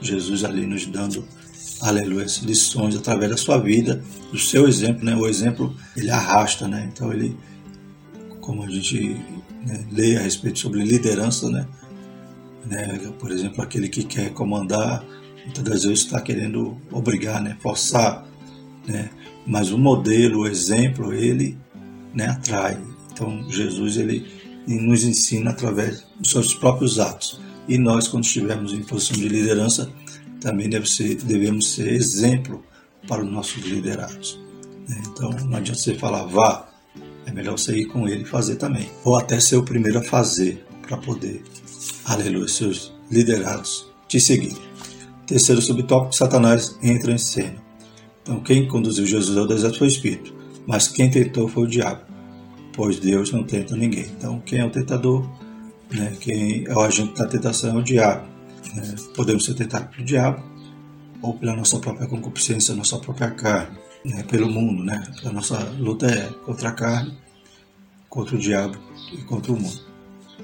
Jesus 0.00 0.44
ali 0.44 0.66
nos 0.66 0.86
dando, 0.86 1.26
aleluia, 1.80 2.26
lições 2.42 2.96
através 2.96 3.30
da 3.30 3.36
sua 3.36 3.58
vida, 3.58 4.02
do 4.30 4.38
seu 4.38 4.68
exemplo, 4.68 5.04
né? 5.04 5.16
O 5.16 5.26
exemplo, 5.26 5.74
ele 5.96 6.10
arrasta, 6.10 6.68
né? 6.68 6.88
Então, 6.92 7.12
ele, 7.12 7.36
como 8.48 8.64
a 8.64 8.70
gente 8.70 9.20
né, 9.66 9.86
lê 9.92 10.16
a 10.16 10.22
respeito 10.22 10.58
sobre 10.58 10.82
liderança, 10.82 11.50
né? 11.50 11.68
né? 12.64 12.98
Por 13.18 13.30
exemplo, 13.30 13.62
aquele 13.62 13.90
que 13.90 14.02
quer 14.02 14.32
comandar, 14.32 15.04
muitas 15.44 15.62
das 15.62 15.82
vezes 15.84 16.06
está 16.06 16.18
querendo 16.18 16.74
obrigar, 16.90 17.42
né? 17.42 17.58
Forçar, 17.60 18.26
né? 18.86 19.10
Mas 19.46 19.70
o 19.70 19.76
modelo, 19.76 20.40
o 20.40 20.46
exemplo, 20.46 21.12
ele 21.12 21.58
né, 22.14 22.28
atrai. 22.28 22.80
Então, 23.12 23.44
Jesus, 23.50 23.98
ele 23.98 24.26
nos 24.66 25.04
ensina 25.04 25.50
através 25.50 26.06
dos 26.18 26.30
seus 26.30 26.54
próprios 26.54 26.98
atos. 26.98 27.38
E 27.68 27.76
nós, 27.76 28.08
quando 28.08 28.24
estivermos 28.24 28.72
em 28.72 28.82
posição 28.82 29.18
de 29.18 29.28
liderança, 29.28 29.92
também 30.40 30.70
deve 30.70 30.88
ser, 30.88 31.16
devemos 31.16 31.74
ser 31.74 31.92
exemplo 31.92 32.64
para 33.06 33.22
os 33.22 33.30
nossos 33.30 33.62
liderados. 33.62 34.40
Né? 34.88 35.02
Então, 35.06 35.28
não 35.32 35.58
adianta 35.58 35.78
você 35.78 35.94
falar 35.94 36.24
vá, 36.24 36.67
é 37.28 37.32
melhor 37.32 37.58
você 37.58 37.76
ir 37.76 37.84
com 37.86 38.08
ele 38.08 38.22
e 38.22 38.26
fazer 38.26 38.56
também. 38.56 38.90
Ou 39.04 39.16
até 39.16 39.38
ser 39.38 39.56
o 39.56 39.62
primeiro 39.62 39.98
a 39.98 40.02
fazer, 40.02 40.64
para 40.80 40.96
poder, 40.96 41.42
aleluia, 42.06 42.48
seus 42.48 42.92
liderados 43.10 43.86
te 44.08 44.18
seguirem. 44.18 44.56
Terceiro 45.26 45.60
subtópico, 45.60 46.14
Satanás 46.14 46.78
entra 46.82 47.12
em 47.12 47.18
cena. 47.18 47.56
Então, 48.22 48.40
quem 48.40 48.66
conduziu 48.66 49.06
Jesus 49.06 49.36
ao 49.36 49.46
deserto 49.46 49.78
foi 49.78 49.86
o 49.86 49.90
Espírito, 49.90 50.34
mas 50.66 50.88
quem 50.88 51.10
tentou 51.10 51.48
foi 51.48 51.64
o 51.64 51.66
diabo, 51.66 52.02
pois 52.72 52.98
Deus 52.98 53.30
não 53.30 53.44
tenta 53.44 53.76
ninguém. 53.76 54.06
Então, 54.16 54.40
quem 54.40 54.60
é 54.60 54.64
o 54.64 54.70
tentador? 54.70 55.28
Né? 55.90 56.16
Quem 56.20 56.64
é 56.66 56.74
o 56.74 56.80
agente 56.80 57.14
da 57.14 57.26
tentação 57.26 57.76
é 57.76 57.78
o 57.78 57.82
diabo. 57.82 58.26
Né? 58.74 58.94
Podemos 59.14 59.44
ser 59.44 59.54
tentados 59.54 59.94
pelo 59.94 60.06
diabo 60.06 60.42
ou 61.20 61.34
pela 61.34 61.54
nossa 61.54 61.78
própria 61.78 62.06
concupiscência, 62.06 62.74
nossa 62.74 62.98
própria 62.98 63.30
carne, 63.30 63.76
né? 64.04 64.22
pelo 64.24 64.48
mundo. 64.48 64.84
Né? 64.84 65.02
A 65.24 65.30
nossa 65.30 65.58
luta 65.78 66.06
é 66.06 66.30
contra 66.44 66.70
a 66.70 66.72
carne, 66.72 67.16
contra 68.08 68.36
o 68.36 68.38
diabo 68.38 68.78
e 69.12 69.18
contra 69.22 69.52
o 69.52 69.60
mundo. 69.60 69.88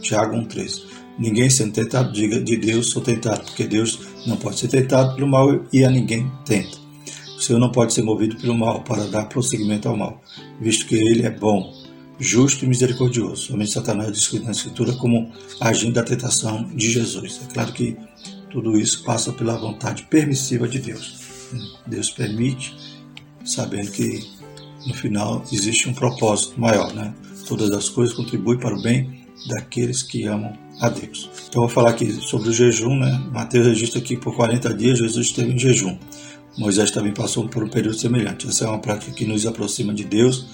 Tiago 0.00 0.36
1,3 0.36 1.04
Ninguém 1.18 1.48
sendo 1.48 1.72
tentado, 1.72 2.12
diga 2.12 2.40
de 2.40 2.56
Deus 2.56 2.90
sou 2.90 3.00
tentado, 3.00 3.44
porque 3.44 3.64
Deus 3.64 4.00
não 4.26 4.36
pode 4.36 4.58
ser 4.58 4.68
tentado 4.68 5.14
pelo 5.14 5.28
mal 5.28 5.64
e 5.72 5.84
a 5.84 5.90
ninguém 5.90 6.30
tenta. 6.44 6.76
O 7.36 7.40
Senhor 7.40 7.58
não 7.58 7.70
pode 7.70 7.92
ser 7.92 8.02
movido 8.02 8.36
pelo 8.36 8.54
mal 8.54 8.82
para 8.82 9.06
dar 9.06 9.26
prosseguimento 9.26 9.88
ao 9.88 9.96
mal, 9.96 10.20
visto 10.60 10.86
que 10.86 10.96
Ele 10.96 11.24
é 11.24 11.30
bom, 11.30 11.72
justo 12.18 12.64
e 12.64 12.68
misericordioso. 12.68 13.48
Somente 13.48 13.70
Satanás 13.70 14.08
é 14.08 14.12
descrito 14.12 14.44
na 14.44 14.50
Escritura 14.50 14.92
como 14.94 15.30
agindo 15.60 15.94
da 15.94 16.02
tentação 16.02 16.64
de 16.74 16.90
Jesus. 16.90 17.40
É 17.48 17.52
claro 17.52 17.72
que 17.72 17.96
tudo 18.50 18.78
isso 18.78 19.04
passa 19.04 19.32
pela 19.32 19.56
vontade 19.56 20.04
permissiva 20.04 20.66
de 20.66 20.80
Deus. 20.80 21.20
Deus 21.86 22.10
permite, 22.10 22.74
sabendo 23.44 23.90
que 23.90 24.26
no 24.86 24.94
final 24.94 25.44
existe 25.52 25.88
um 25.88 25.94
propósito 25.94 26.60
maior, 26.60 26.92
né? 26.94 27.14
Todas 27.46 27.70
as 27.70 27.88
coisas 27.88 28.14
contribuem 28.14 28.58
para 28.58 28.74
o 28.74 28.82
bem 28.82 29.24
daqueles 29.48 30.02
que 30.02 30.24
amam 30.24 30.52
a 30.80 30.88
Deus. 30.88 31.30
Então 31.48 31.62
vou 31.62 31.68
falar 31.68 31.90
aqui 31.90 32.10
sobre 32.12 32.48
o 32.48 32.52
jejum, 32.52 32.96
né? 32.96 33.22
Mateus 33.32 33.66
registra 33.66 34.00
que 34.00 34.16
por 34.16 34.34
40 34.34 34.72
dias 34.74 34.98
Jesus 34.98 35.26
esteve 35.26 35.52
em 35.52 35.58
jejum. 35.58 35.98
Moisés 36.56 36.90
também 36.90 37.12
passou 37.12 37.48
por 37.48 37.64
um 37.64 37.68
período 37.68 37.98
semelhante. 37.98 38.48
Essa 38.48 38.64
é 38.64 38.68
uma 38.68 38.78
prática 38.78 39.12
que 39.12 39.24
nos 39.24 39.44
aproxima 39.46 39.92
de 39.92 40.04
Deus 40.04 40.46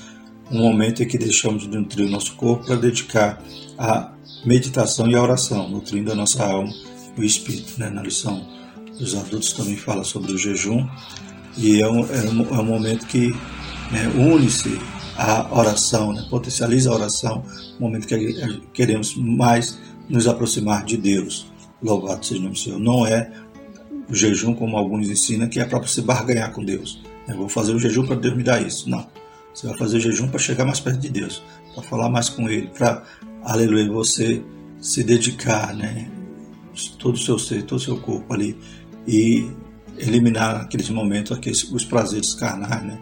um 0.51 0.59
momento 0.59 1.03
em 1.03 1.07
que 1.07 1.17
deixamos 1.17 1.63
de 1.63 1.69
nutrir 1.69 2.07
o 2.07 2.11
nosso 2.11 2.35
corpo 2.35 2.67
para 2.67 2.75
dedicar 2.75 3.41
à 3.79 4.13
meditação 4.45 5.09
e 5.09 5.15
à 5.15 5.23
oração, 5.23 5.69
nutrindo 5.69 6.11
a 6.11 6.15
nossa 6.15 6.45
alma 6.45 6.73
e 7.17 7.21
o 7.21 7.25
espírito. 7.25 7.79
Né? 7.79 7.89
Na 7.89 8.03
lição 8.03 8.45
dos 8.99 9.15
adultos 9.15 9.53
também 9.53 9.77
fala 9.77 10.03
sobre 10.03 10.33
o 10.33 10.39
jejum 10.39 10.87
e 11.57 11.81
é 11.81 11.89
um, 11.89 12.01
é 12.01 12.21
um, 12.31 12.55
é 12.57 12.61
um 12.61 12.65
momento 12.65 13.07
que 13.07 13.29
né, 13.91 14.09
une-se 14.17 14.79
a 15.17 15.55
oração, 15.55 16.13
né? 16.13 16.27
potencializa 16.31 16.91
a 16.91 16.95
oração, 16.95 17.45
um 17.79 17.83
momento 17.83 18.07
que 18.07 18.63
queremos 18.73 19.15
mais 19.17 19.79
nos 20.09 20.27
aproximar 20.27 20.85
de 20.85 20.97
Deus. 20.97 21.51
Louvado 21.83 22.25
seja 22.25 22.41
o 22.41 22.43
nome 22.43 22.55
do 22.55 22.59
Senhor. 22.59 22.79
Não 22.79 23.07
é 23.07 23.31
o 24.09 24.15
jejum, 24.15 24.55
como 24.55 24.77
alguns 24.77 25.09
ensinam, 25.09 25.49
que 25.49 25.61
é 25.61 25.65
para 25.65 25.79
você 25.79 26.01
barganhar 26.01 26.53
com 26.53 26.65
Deus. 26.65 27.03
Eu 27.29 27.37
vou 27.37 27.49
fazer 27.49 27.75
o 27.75 27.79
jejum 27.79 28.07
para 28.07 28.17
Deus 28.17 28.37
me 28.37 28.43
dar 28.43 28.61
isso. 28.67 28.89
Não. 28.89 29.07
Você 29.53 29.67
vai 29.67 29.77
fazer 29.77 30.01
jejum 30.01 30.29
para 30.29 30.39
chegar 30.39 30.65
mais 30.65 30.81
perto 30.81 30.99
de 30.99 31.09
Deus, 31.09 31.43
para 31.75 31.83
falar 31.83 32.09
mais 32.09 32.29
com 32.29 32.49
Ele, 32.49 32.69
para, 32.69 33.05
aleluia, 33.43 33.91
você 33.91 34.43
se 34.81 35.03
dedicar, 35.03 35.75
né? 35.75 36.11
Todo 36.99 37.15
o 37.15 37.19
seu 37.19 37.39
ser, 37.39 37.65
todo 37.65 37.79
o 37.79 37.83
seu 37.83 37.99
corpo 37.99 38.33
ali 38.33 38.57
e 39.07 39.51
eliminar 40.01 40.63
aqueles 40.63 40.89
momentos, 40.91 41.33
aqueles, 41.33 41.63
os 41.65 41.85
prazeres 41.85 42.35
carnais, 42.35 42.83
né? 42.85 42.99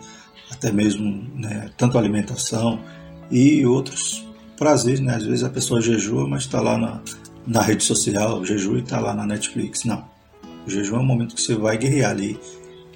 Até 0.50 0.72
mesmo, 0.72 1.26
né? 1.34 1.70
Tanto 1.76 1.98
alimentação 1.98 2.80
e 3.30 3.64
outros 3.64 4.26
prazeres, 4.56 5.00
né? 5.00 5.16
Às 5.16 5.24
vezes 5.24 5.44
a 5.44 5.50
pessoa 5.50 5.80
jejua, 5.80 6.26
mas 6.28 6.42
está 6.42 6.60
lá 6.60 6.76
na, 6.76 7.00
na 7.46 7.62
rede 7.62 7.84
social, 7.84 8.44
jejua 8.44 8.78
e 8.78 8.82
está 8.82 9.00
lá 9.00 9.14
na 9.14 9.26
Netflix. 9.26 9.84
Não. 9.84 10.04
O 10.66 10.70
jejum 10.70 10.96
é 10.96 11.00
um 11.00 11.06
momento 11.06 11.34
que 11.34 11.42
você 11.42 11.54
vai 11.54 11.78
guerrear 11.78 12.10
ali, 12.10 12.38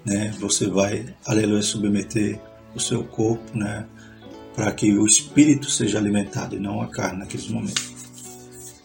né? 0.04 0.34
Você 0.40 0.66
vai, 0.68 1.14
aleluia, 1.26 1.62
submeter 1.62 2.40
o 2.74 2.80
seu 2.80 3.04
corpo, 3.04 3.56
né, 3.56 3.86
para 4.54 4.70
que 4.72 4.92
o 4.96 5.06
espírito 5.06 5.70
seja 5.70 5.98
alimentado 5.98 6.56
e 6.56 6.58
não 6.58 6.80
a 6.80 6.88
carne 6.88 7.20
naqueles 7.20 7.48
momentos. 7.48 7.92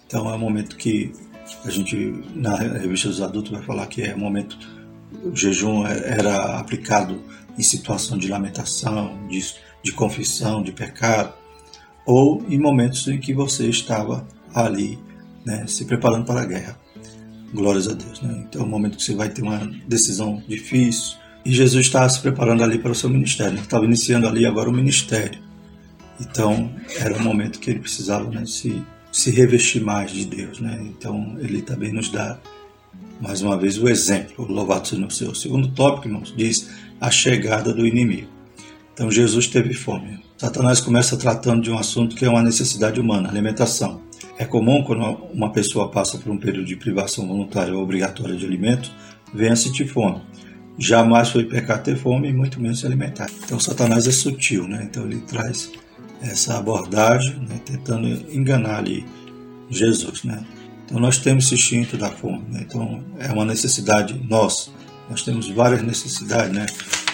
Então 0.05 0.29
é 0.29 0.35
um 0.35 0.39
momento 0.39 0.75
que 0.77 1.11
a 1.65 1.69
gente 1.69 2.23
na 2.35 2.55
revista 2.55 3.09
dos 3.09 3.21
adultos 3.21 3.51
vai 3.51 3.61
falar 3.61 3.87
que 3.87 4.01
é 4.01 4.15
um 4.15 4.19
momento 4.19 4.57
o 5.23 5.35
jejum 5.35 5.85
era 5.85 6.57
aplicado 6.59 7.21
em 7.57 7.63
situação 7.63 8.17
de 8.17 8.27
lamentação, 8.27 9.27
de, 9.27 9.43
de 9.83 9.91
confissão, 9.91 10.61
de 10.61 10.71
pecado, 10.71 11.33
ou 12.05 12.45
em 12.49 12.57
momentos 12.57 13.07
em 13.07 13.19
que 13.19 13.33
você 13.33 13.67
estava 13.67 14.27
ali, 14.53 14.99
né, 15.45 15.65
se 15.67 15.85
preparando 15.85 16.25
para 16.25 16.41
a 16.41 16.45
guerra. 16.45 16.79
Glórias 17.53 17.87
a 17.87 17.93
Deus. 17.93 18.21
Né? 18.21 18.45
Então 18.47 18.61
é 18.61 18.65
um 18.65 18.69
momento 18.69 18.97
que 18.97 19.03
você 19.03 19.15
vai 19.15 19.29
ter 19.29 19.41
uma 19.41 19.59
decisão 19.87 20.43
difícil, 20.47 21.17
e 21.45 21.53
Jesus 21.53 21.85
estava 21.85 22.09
se 22.09 22.19
preparando 22.19 22.61
ali 22.61 22.77
para 22.77 22.91
o 22.91 22.95
seu 22.95 23.09
ministério, 23.09 23.53
ele 23.53 23.61
estava 23.61 23.85
iniciando 23.85 24.27
ali 24.27 24.45
agora 24.45 24.69
o 24.69 24.73
ministério. 24.73 25.39
Então 26.19 26.73
era 26.99 27.15
um 27.15 27.23
momento 27.23 27.59
que 27.59 27.69
ele 27.69 27.79
precisava 27.79 28.29
né, 28.29 28.45
se, 28.45 28.83
se 29.11 29.31
revestir 29.31 29.81
mais 29.81 30.11
de 30.11 30.25
Deus. 30.25 30.59
Né? 30.59 30.77
Então 30.81 31.37
ele 31.39 31.61
também 31.61 31.93
nos 31.93 32.09
dá, 32.09 32.37
mais 33.19 33.41
uma 33.41 33.57
vez, 33.57 33.77
o 33.77 33.87
exemplo. 33.87 34.45
Louvado 34.45 34.87
seja 34.87 35.05
o 35.05 35.11
seu. 35.11 35.31
O 35.31 35.35
segundo 35.35 35.69
tópico, 35.69 36.07
irmãos, 36.07 36.33
diz 36.35 36.69
a 36.99 37.09
chegada 37.09 37.73
do 37.73 37.85
inimigo. 37.85 38.27
Então 38.93 39.11
Jesus 39.11 39.47
teve 39.47 39.73
fome. 39.73 40.19
Satanás 40.37 40.79
começa 40.79 41.17
tratando 41.17 41.61
de 41.61 41.71
um 41.71 41.77
assunto 41.77 42.15
que 42.15 42.25
é 42.25 42.29
uma 42.29 42.43
necessidade 42.43 42.99
humana, 42.99 43.29
alimentação. 43.29 44.01
É 44.37 44.45
comum 44.45 44.83
quando 44.83 45.03
uma 45.33 45.51
pessoa 45.51 45.89
passa 45.89 46.17
por 46.17 46.31
um 46.31 46.37
período 46.37 46.65
de 46.65 46.75
privação 46.75 47.27
voluntária 47.27 47.73
ou 47.73 47.81
obrigatória 47.81 48.35
de 48.35 48.45
alimento, 48.45 48.91
venha 49.33 49.55
sentir 49.55 49.87
fome 49.87 50.21
jamais 50.77 51.29
foi 51.29 51.45
pecar 51.45 51.81
ter 51.81 51.97
fome 51.97 52.29
e 52.29 52.33
muito 52.33 52.61
menos 52.61 52.79
se 52.79 52.85
alimentar. 52.85 53.29
Então 53.43 53.59
Satanás 53.59 54.07
é 54.07 54.11
sutil, 54.11 54.67
né? 54.67 54.87
Então 54.89 55.05
ele 55.05 55.21
traz 55.21 55.71
essa 56.21 56.57
abordagem, 56.57 57.39
né? 57.47 57.59
tentando 57.65 58.07
enganar 58.31 58.79
ali 58.79 59.05
Jesus, 59.69 60.23
né? 60.23 60.43
Então 60.87 61.01
nós 61.01 61.17
temos 61.17 61.45
esse 61.45 61.55
instinto 61.55 61.97
da 61.97 62.09
fome, 62.09 62.45
né? 62.49 62.65
então 62.65 63.03
é 63.19 63.29
uma 63.31 63.43
necessidade 63.43 64.13
nossa. 64.27 64.71
Nós 65.09 65.21
temos 65.21 65.49
várias 65.49 65.83
necessidades, 65.83 66.53
né? 66.53 66.65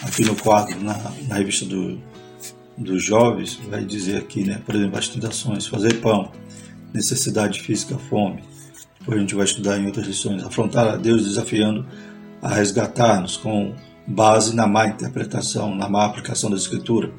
Aqui 0.04 0.24
no 0.24 0.36
quadro, 0.36 0.80
na, 0.84 0.94
na 1.28 1.36
revista 1.36 1.66
do, 1.66 2.00
dos 2.78 3.04
jovens, 3.04 3.60
vai 3.70 3.84
dizer 3.84 4.18
aqui, 4.18 4.44
né? 4.44 4.62
Por 4.66 4.76
exemplo, 4.76 4.98
as 4.98 5.08
tentações, 5.08 5.68
fazer 5.68 6.02
pão, 6.02 6.32
necessidade 6.94 7.62
física, 7.62 7.98
fome. 8.10 8.44
Depois 9.00 9.18
a 9.18 9.22
gente 9.22 9.36
vai 9.36 9.46
estudar 9.46 9.80
em 9.80 9.86
outras 9.86 10.08
lições, 10.08 10.44
afrontar 10.44 10.88
a 10.88 10.96
Deus 10.96 11.24
desafiando 11.24 11.86
a 12.42 12.54
resgatar-nos 12.54 13.38
com 13.38 13.74
base 14.08 14.56
na 14.56 14.68
má 14.68 14.88
interpretação, 14.88 15.76
na 15.76 15.88
má 15.88 16.06
aplicação 16.06 16.50
da 16.50 16.58
Escritura, 16.58 17.12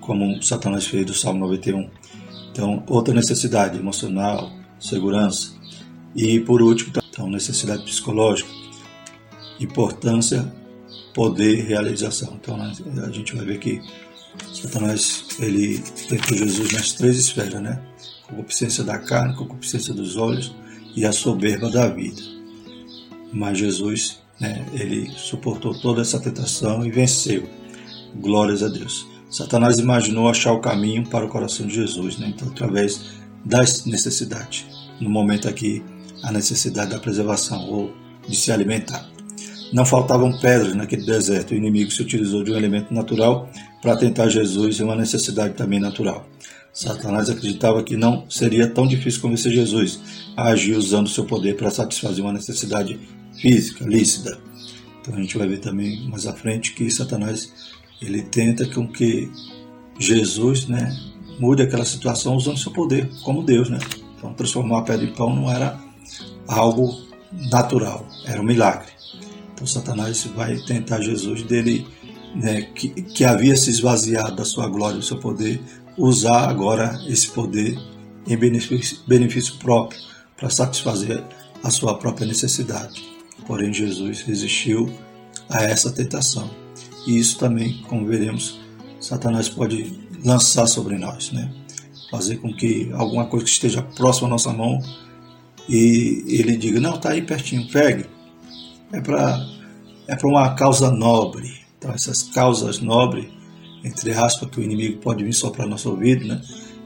como 0.00 0.42
Satanás 0.42 0.86
fez 0.86 1.06
do 1.06 1.14
Salmo 1.14 1.40
91. 1.40 1.88
Então, 2.50 2.82
outra 2.88 3.14
necessidade 3.14 3.78
emocional, 3.78 4.50
segurança. 4.78 5.61
E, 6.14 6.40
por 6.40 6.60
último, 6.62 6.92
então, 7.08 7.28
necessidade 7.28 7.84
psicológica. 7.84 8.50
importância, 9.60 10.52
poder, 11.14 11.64
realização. 11.64 12.38
Então 12.40 12.60
a 12.60 13.10
gente 13.10 13.36
vai 13.36 13.44
ver 13.44 13.58
que 13.58 13.80
Satanás 14.52 15.26
ele 15.38 15.78
tentou 16.08 16.36
Jesus 16.36 16.72
nas 16.72 16.92
três 16.92 17.16
esferas, 17.16 17.60
né? 17.60 17.80
Concupiscência 18.28 18.82
da 18.82 18.98
carne, 18.98 19.36
concupiscência 19.36 19.92
dos 19.92 20.16
olhos 20.16 20.54
e 20.96 21.04
a 21.04 21.12
soberba 21.12 21.70
da 21.70 21.88
vida. 21.88 22.20
Mas 23.32 23.58
Jesus, 23.58 24.20
né, 24.40 24.66
ele 24.72 25.10
suportou 25.16 25.78
toda 25.78 26.02
essa 26.02 26.18
tentação 26.18 26.84
e 26.84 26.90
venceu. 26.90 27.48
Glórias 28.16 28.62
a 28.62 28.68
Deus. 28.68 29.06
Satanás 29.30 29.78
imaginou 29.78 30.28
achar 30.28 30.52
o 30.52 30.60
caminho 30.60 31.06
para 31.06 31.24
o 31.24 31.28
coração 31.28 31.66
de 31.66 31.74
Jesus, 31.74 32.18
né? 32.18 32.32
então 32.34 32.48
através 32.48 33.00
das 33.44 33.86
necessidades. 33.86 34.66
No 35.00 35.08
momento 35.08 35.48
aqui, 35.48 35.82
a 36.22 36.32
necessidade 36.32 36.90
da 36.90 36.98
preservação 36.98 37.68
ou 37.68 37.92
de 38.26 38.36
se 38.36 38.52
alimentar. 38.52 39.08
Não 39.72 39.86
faltavam 39.86 40.38
pedras 40.38 40.74
naquele 40.74 41.04
deserto. 41.04 41.52
O 41.52 41.56
inimigo 41.56 41.90
se 41.90 42.02
utilizou 42.02 42.44
de 42.44 42.52
um 42.52 42.56
elemento 42.56 42.92
natural 42.92 43.48
para 43.80 43.96
tentar 43.96 44.28
Jesus 44.28 44.78
em 44.78 44.84
uma 44.84 44.94
necessidade 44.94 45.54
também 45.54 45.80
natural. 45.80 46.28
Satanás 46.72 47.28
acreditava 47.28 47.82
que 47.82 47.96
não 47.96 48.28
seria 48.30 48.66
tão 48.66 48.86
difícil 48.86 49.20
convencer 49.20 49.52
Jesus 49.52 50.00
a 50.36 50.48
agir 50.48 50.74
usando 50.74 51.08
seu 51.08 51.24
poder 51.24 51.56
para 51.56 51.70
satisfazer 51.70 52.24
uma 52.24 52.32
necessidade 52.32 52.98
física, 53.40 53.84
lícita. 53.84 54.38
Então 55.00 55.14
a 55.14 55.20
gente 55.20 55.36
vai 55.36 55.48
ver 55.48 55.58
também 55.58 56.08
mais 56.08 56.26
à 56.26 56.32
frente 56.32 56.72
que 56.72 56.90
Satanás 56.90 57.52
ele 58.00 58.22
tenta 58.22 58.66
com 58.66 58.86
que 58.86 59.30
Jesus, 59.98 60.66
né, 60.66 60.96
mude 61.38 61.62
aquela 61.62 61.84
situação 61.84 62.36
usando 62.36 62.58
seu 62.58 62.72
poder 62.72 63.10
como 63.22 63.42
Deus, 63.42 63.68
né? 63.68 63.78
Então 64.16 64.32
transformar 64.32 64.78
a 64.78 64.82
pedra 64.82 65.04
em 65.04 65.12
pão 65.12 65.34
não 65.34 65.50
era 65.50 65.78
algo 66.46 67.06
natural, 67.50 68.06
era 68.26 68.40
um 68.40 68.44
milagre. 68.44 68.90
Então 69.54 69.66
Satanás 69.66 70.24
vai 70.34 70.56
tentar 70.58 71.00
Jesus 71.00 71.42
dele, 71.42 71.86
né, 72.34 72.62
que, 72.62 72.88
que 72.88 73.24
havia 73.24 73.56
se 73.56 73.70
esvaziado 73.70 74.36
da 74.36 74.44
sua 74.44 74.68
glória 74.68 74.96
do 74.96 75.04
seu 75.04 75.18
poder, 75.18 75.60
usar 75.96 76.48
agora 76.48 76.98
esse 77.06 77.28
poder 77.28 77.78
em 78.26 78.36
benefício, 78.36 78.98
benefício 79.06 79.54
próprio 79.58 80.00
para 80.36 80.48
satisfazer 80.50 81.22
a 81.62 81.70
sua 81.70 81.94
própria 81.96 82.26
necessidade. 82.26 83.02
Porém, 83.46 83.72
Jesus 83.72 84.22
resistiu 84.22 84.92
a 85.48 85.62
essa 85.62 85.92
tentação. 85.92 86.50
E 87.06 87.18
isso 87.18 87.38
também, 87.38 87.82
como 87.88 88.06
veremos, 88.06 88.60
Satanás 89.00 89.48
pode 89.48 90.00
lançar 90.24 90.66
sobre 90.66 90.96
nós, 90.96 91.32
né? 91.32 91.52
Fazer 92.10 92.36
com 92.36 92.52
que 92.54 92.90
alguma 92.92 93.26
coisa 93.26 93.44
que 93.44 93.50
esteja 93.50 93.82
próxima 93.82 94.28
à 94.28 94.30
nossa 94.30 94.52
mão 94.52 94.80
e 95.68 96.24
ele 96.28 96.56
diga: 96.56 96.80
Não, 96.80 96.94
está 96.94 97.10
aí 97.10 97.22
pertinho, 97.22 97.68
pegue. 97.68 98.06
É 98.92 99.00
para 99.00 99.52
é 100.06 100.16
para 100.16 100.28
uma 100.28 100.54
causa 100.54 100.90
nobre. 100.90 101.62
Então, 101.78 101.92
essas 101.92 102.22
causas 102.22 102.80
nobres, 102.80 103.26
entre 103.84 104.12
aspas, 104.12 104.48
que 104.50 104.60
o 104.60 104.62
inimigo 104.62 104.98
pode 104.98 105.24
vir 105.24 105.32
soprar 105.32 105.66
no 105.66 105.72
nosso 105.72 105.90
ouvido, 105.90 106.26
né? 106.26 106.40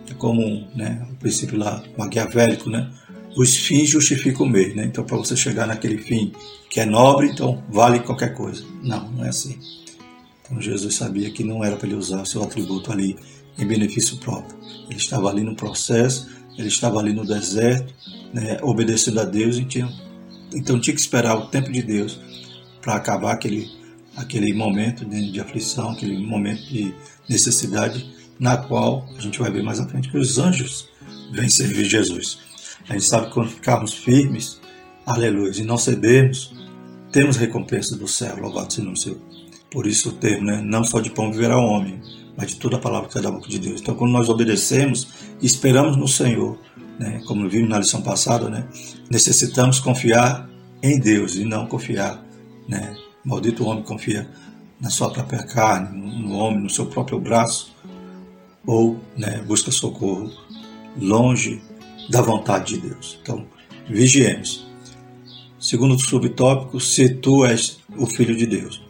É 0.08 0.14
como 0.14 0.66
né, 0.74 1.06
o 1.10 1.14
princípio 1.16 1.58
lá 1.58 1.82
maquiavélico, 1.98 2.70
né? 2.70 2.90
Os 3.36 3.54
fins 3.56 3.88
justificam 3.88 4.46
o 4.46 4.48
meio, 4.48 4.74
né? 4.74 4.84
Então, 4.84 5.04
para 5.04 5.16
você 5.16 5.36
chegar 5.36 5.66
naquele 5.66 5.98
fim 5.98 6.32
que 6.70 6.80
é 6.80 6.86
nobre, 6.86 7.28
então 7.28 7.62
vale 7.68 8.00
qualquer 8.00 8.34
coisa. 8.34 8.64
Não, 8.82 9.10
não 9.10 9.24
é 9.24 9.28
assim. 9.28 9.58
Então, 10.42 10.60
Jesus 10.60 10.94
sabia 10.94 11.30
que 11.30 11.42
não 11.42 11.64
era 11.64 11.76
para 11.76 11.86
ele 11.88 11.96
usar 11.96 12.22
o 12.22 12.26
seu 12.26 12.42
atributo 12.42 12.92
ali 12.92 13.16
em 13.58 13.66
benefício 13.66 14.16
próprio. 14.18 14.56
Ele 14.88 14.98
estava 14.98 15.28
ali 15.28 15.42
no 15.42 15.56
processo, 15.56 16.28
ele 16.56 16.68
estava 16.68 17.00
ali 17.00 17.12
no 17.12 17.26
deserto, 17.26 17.92
né, 18.36 18.58
obedecendo 18.60 19.18
a 19.18 19.24
Deus, 19.24 19.56
e 19.56 19.64
tinha, 19.64 19.88
então 20.54 20.78
tinha 20.78 20.94
que 20.94 21.00
esperar 21.00 21.34
o 21.36 21.46
tempo 21.46 21.72
de 21.72 21.82
Deus 21.82 22.20
para 22.82 22.94
acabar 22.94 23.32
aquele, 23.32 23.66
aquele 24.14 24.52
momento 24.52 25.06
de, 25.06 25.32
de, 25.32 25.40
aflição, 25.40 25.92
aquele 25.92 26.18
momento 26.18 26.62
de 26.66 26.94
necessidade, 27.30 28.14
na 28.38 28.58
qual 28.58 29.08
a 29.16 29.20
gente 29.22 29.38
vai 29.38 29.50
ver 29.50 29.62
mais 29.62 29.80
à 29.80 29.86
frente 29.86 30.10
que 30.10 30.18
os 30.18 30.38
anjos 30.38 30.86
vêm 31.32 31.48
servir 31.48 31.86
Jesus. 31.86 32.38
A 32.86 32.92
gente 32.92 33.06
sabe 33.06 33.28
que 33.28 33.32
quando 33.32 33.48
ficarmos 33.48 33.94
firmes, 33.94 34.60
aleluia, 35.06 35.52
e 35.56 35.62
não 35.62 35.78
cedermos, 35.78 36.54
temos 37.10 37.38
recompensa 37.38 37.96
do 37.96 38.06
céu, 38.06 38.36
louvado 38.38 38.70
seja 38.70 38.90
o 38.90 38.96
Senhor. 38.96 39.18
Por 39.70 39.86
isso 39.86 40.10
o 40.10 40.12
termo, 40.12 40.44
né? 40.44 40.60
não 40.62 40.84
só 40.84 41.00
de 41.00 41.08
pão 41.08 41.32
viverá 41.32 41.56
o 41.56 41.64
homem, 41.64 41.98
mas 42.36 42.50
de 42.50 42.56
toda 42.56 42.76
a 42.76 42.80
palavra 42.80 43.08
que 43.08 43.14
sai 43.14 43.22
da 43.22 43.30
boca 43.30 43.48
de 43.48 43.58
Deus. 43.58 43.80
Então, 43.80 43.94
quando 43.94 44.12
nós 44.12 44.28
obedecemos 44.28 45.08
esperamos 45.40 45.96
no 45.96 46.06
Senhor, 46.06 46.58
né? 46.98 47.22
como 47.26 47.48
vimos 47.48 47.68
na 47.68 47.78
lição 47.78 48.02
passada, 48.02 48.48
né? 48.48 48.66
necessitamos 49.10 49.78
confiar 49.80 50.48
em 50.82 50.98
Deus 50.98 51.34
e 51.34 51.44
não 51.44 51.66
confiar. 51.66 52.24
Né? 52.68 52.96
Maldito 53.24 53.64
homem 53.64 53.82
confia 53.82 54.28
na 54.80 54.90
sua 54.90 55.10
própria 55.10 55.42
carne, 55.42 55.98
no 56.22 56.34
homem, 56.34 56.62
no 56.62 56.70
seu 56.70 56.86
próprio 56.86 57.18
braço, 57.18 57.74
ou 58.66 59.00
né, 59.16 59.42
busca 59.46 59.70
socorro 59.70 60.30
longe 61.00 61.62
da 62.10 62.20
vontade 62.20 62.74
de 62.74 62.88
Deus. 62.88 63.18
Então, 63.22 63.46
vigiemos. 63.88 64.66
Segundo 65.58 65.98
subtópico, 65.98 66.78
se 66.80 67.08
tu 67.08 67.44
és 67.44 67.78
o 67.96 68.06
Filho 68.06 68.36
de 68.36 68.46
Deus. 68.46 68.84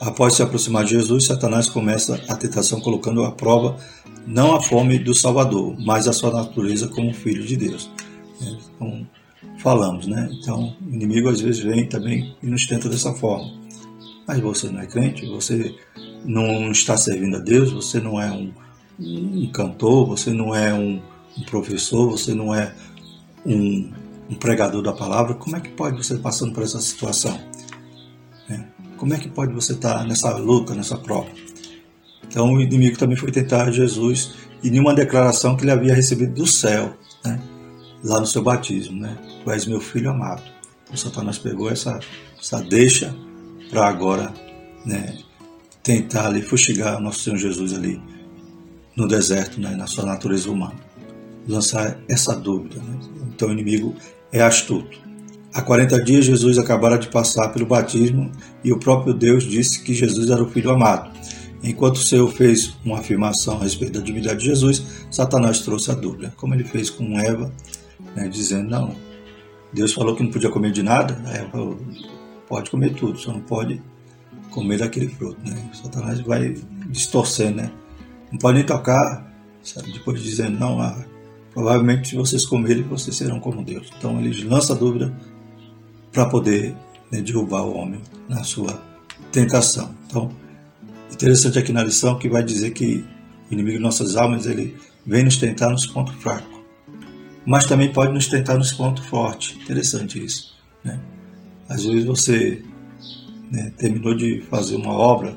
Após 0.00 0.34
se 0.34 0.42
aproximar 0.42 0.84
de 0.84 0.90
Jesus, 0.90 1.26
Satanás 1.26 1.68
começa 1.68 2.22
a 2.28 2.36
tentação 2.36 2.80
colocando 2.80 3.24
à 3.24 3.32
prova 3.32 3.76
não 4.28 4.54
a 4.54 4.60
fome 4.60 4.98
do 4.98 5.14
Salvador, 5.14 5.74
mas 5.78 6.06
a 6.06 6.12
sua 6.12 6.30
natureza 6.30 6.86
como 6.88 7.14
filho 7.14 7.44
de 7.46 7.56
Deus. 7.56 7.90
Então, 8.76 9.08
falamos, 9.58 10.06
né? 10.06 10.28
Então, 10.32 10.76
o 10.86 10.94
inimigo 10.94 11.30
às 11.30 11.40
vezes 11.40 11.62
vem 11.62 11.88
também 11.88 12.36
e 12.42 12.46
nos 12.46 12.66
tenta 12.66 12.90
dessa 12.90 13.12
forma. 13.14 13.50
Mas 14.26 14.38
você 14.40 14.68
não 14.68 14.80
é 14.80 14.86
crente, 14.86 15.26
você 15.26 15.74
não 16.24 16.70
está 16.70 16.94
servindo 16.96 17.36
a 17.36 17.40
Deus, 17.40 17.72
você 17.72 18.00
não 18.00 18.20
é 18.20 18.30
um, 18.30 18.52
um 19.00 19.50
cantor, 19.50 20.06
você 20.06 20.30
não 20.30 20.54
é 20.54 20.74
um, 20.74 21.00
um 21.36 21.42
professor, 21.44 22.10
você 22.10 22.34
não 22.34 22.54
é 22.54 22.74
um, 23.46 23.90
um, 24.28 24.34
pregador 24.34 24.82
da 24.82 24.92
palavra. 24.92 25.34
Como 25.34 25.56
é 25.56 25.60
que 25.60 25.70
pode 25.70 25.96
você 25.96 26.16
passando 26.16 26.52
por 26.52 26.62
essa 26.62 26.80
situação? 26.82 27.40
É. 28.50 28.62
Como 28.98 29.14
é 29.14 29.18
que 29.18 29.28
pode 29.30 29.54
você 29.54 29.72
estar 29.72 30.04
nessa 30.04 30.36
luta, 30.36 30.74
nessa 30.74 30.98
prova? 30.98 31.30
Então 32.28 32.54
o 32.54 32.60
inimigo 32.60 32.98
também 32.98 33.16
foi 33.16 33.30
tentar 33.32 33.70
Jesus 33.70 34.34
e 34.62 34.70
nenhuma 34.70 34.94
declaração 34.94 35.56
que 35.56 35.64
ele 35.64 35.70
havia 35.70 35.94
recebido 35.94 36.34
do 36.34 36.46
céu, 36.46 36.96
né? 37.24 37.40
lá 38.02 38.20
no 38.20 38.26
seu 38.26 38.42
batismo, 38.42 39.00
né? 39.00 39.16
Tu 39.42 39.50
és 39.50 39.66
meu 39.66 39.80
filho 39.80 40.10
amado. 40.10 40.42
Então 40.84 40.96
Satanás 40.96 41.38
pegou 41.38 41.70
essa, 41.70 41.98
essa 42.38 42.60
deixa 42.60 43.14
para 43.70 43.86
agora, 43.86 44.32
né? 44.84 45.18
Tentar 45.82 46.26
ali 46.26 46.42
fustigar 46.42 46.98
o 46.98 47.00
nosso 47.00 47.20
Senhor 47.20 47.38
Jesus 47.38 47.72
ali 47.72 48.00
no 48.96 49.06
deserto, 49.06 49.60
né? 49.60 49.74
Na 49.74 49.86
sua 49.86 50.04
natureza 50.04 50.50
humana, 50.50 50.76
lançar 51.46 51.98
essa 52.08 52.34
dúvida. 52.34 52.76
Né? 52.80 52.98
Então 53.34 53.48
o 53.48 53.52
inimigo 53.52 53.94
é 54.32 54.42
astuto. 54.42 54.98
Há 55.52 55.62
40 55.62 56.04
dias 56.04 56.24
Jesus 56.26 56.58
acabara 56.58 56.98
de 56.98 57.08
passar 57.08 57.48
pelo 57.48 57.66
batismo 57.66 58.30
e 58.62 58.72
o 58.72 58.78
próprio 58.78 59.14
Deus 59.14 59.44
disse 59.44 59.82
que 59.82 59.94
Jesus 59.94 60.30
era 60.30 60.42
o 60.42 60.50
Filho 60.50 60.70
amado. 60.70 61.10
Enquanto 61.62 61.96
o 61.96 62.02
Senhor 62.02 62.30
fez 62.30 62.74
uma 62.84 63.00
afirmação 63.00 63.56
a 63.56 63.62
respeito 63.64 63.94
da 63.98 64.04
divindade 64.04 64.40
de 64.40 64.46
Jesus, 64.46 65.06
Satanás 65.10 65.60
trouxe 65.60 65.90
a 65.90 65.94
dúvida, 65.94 66.32
como 66.36 66.54
ele 66.54 66.64
fez 66.64 66.88
com 66.88 67.18
Eva, 67.18 67.52
né, 68.14 68.28
dizendo: 68.28 68.70
Não, 68.70 68.94
Deus 69.72 69.92
falou 69.92 70.14
que 70.14 70.22
não 70.22 70.30
podia 70.30 70.50
comer 70.50 70.70
de 70.70 70.82
nada, 70.82 71.20
a 71.26 71.32
Eva 71.32 71.50
falou: 71.50 71.78
Pode 72.48 72.70
comer 72.70 72.94
tudo, 72.94 73.18
só 73.18 73.32
não 73.32 73.40
pode 73.40 73.82
comer 74.50 74.78
daquele 74.78 75.08
fruto. 75.08 75.38
Né? 75.44 75.56
Satanás 75.74 76.20
vai 76.20 76.54
distorcendo, 76.88 77.56
né? 77.56 77.70
Não 78.30 78.38
pode 78.38 78.58
nem 78.58 78.66
tocar, 78.66 79.32
sabe? 79.62 79.92
depois 79.92 80.22
dizendo: 80.22 80.58
Não, 80.58 80.80
ah, 80.80 81.04
provavelmente 81.52 82.10
se 82.10 82.16
vocês 82.16 82.46
comerem, 82.46 82.84
vocês 82.84 83.16
serão 83.16 83.40
como 83.40 83.64
Deus. 83.64 83.90
Então 83.98 84.20
ele 84.20 84.44
lança 84.44 84.74
a 84.74 84.76
dúvida 84.76 85.12
para 86.12 86.26
poder 86.26 86.74
né, 87.10 87.20
derrubar 87.20 87.62
o 87.62 87.76
homem 87.76 88.00
na 88.28 88.44
sua 88.44 88.80
tentação. 89.32 89.94
Então, 90.06 90.30
interessante 91.18 91.58
aqui 91.58 91.72
na 91.72 91.82
lição 91.82 92.16
que 92.16 92.28
vai 92.28 92.44
dizer 92.44 92.70
que 92.70 93.04
o 93.50 93.52
inimigo 93.52 93.78
de 93.78 93.82
nossas 93.82 94.16
almas 94.16 94.46
ele 94.46 94.76
vem 95.04 95.24
nos 95.24 95.36
tentar 95.36 95.68
nos 95.68 95.84
pontos 95.84 96.14
fracos, 96.14 96.60
mas 97.44 97.66
também 97.66 97.92
pode 97.92 98.12
nos 98.12 98.28
tentar 98.28 98.56
nos 98.56 98.70
pontos 98.70 99.04
fortes. 99.06 99.56
Interessante 99.60 100.24
isso. 100.24 100.56
Né? 100.84 101.00
Às 101.68 101.84
vezes 101.84 102.04
você 102.04 102.62
né, 103.50 103.72
terminou 103.76 104.14
de 104.14 104.42
fazer 104.48 104.76
uma 104.76 104.92
obra, 104.92 105.36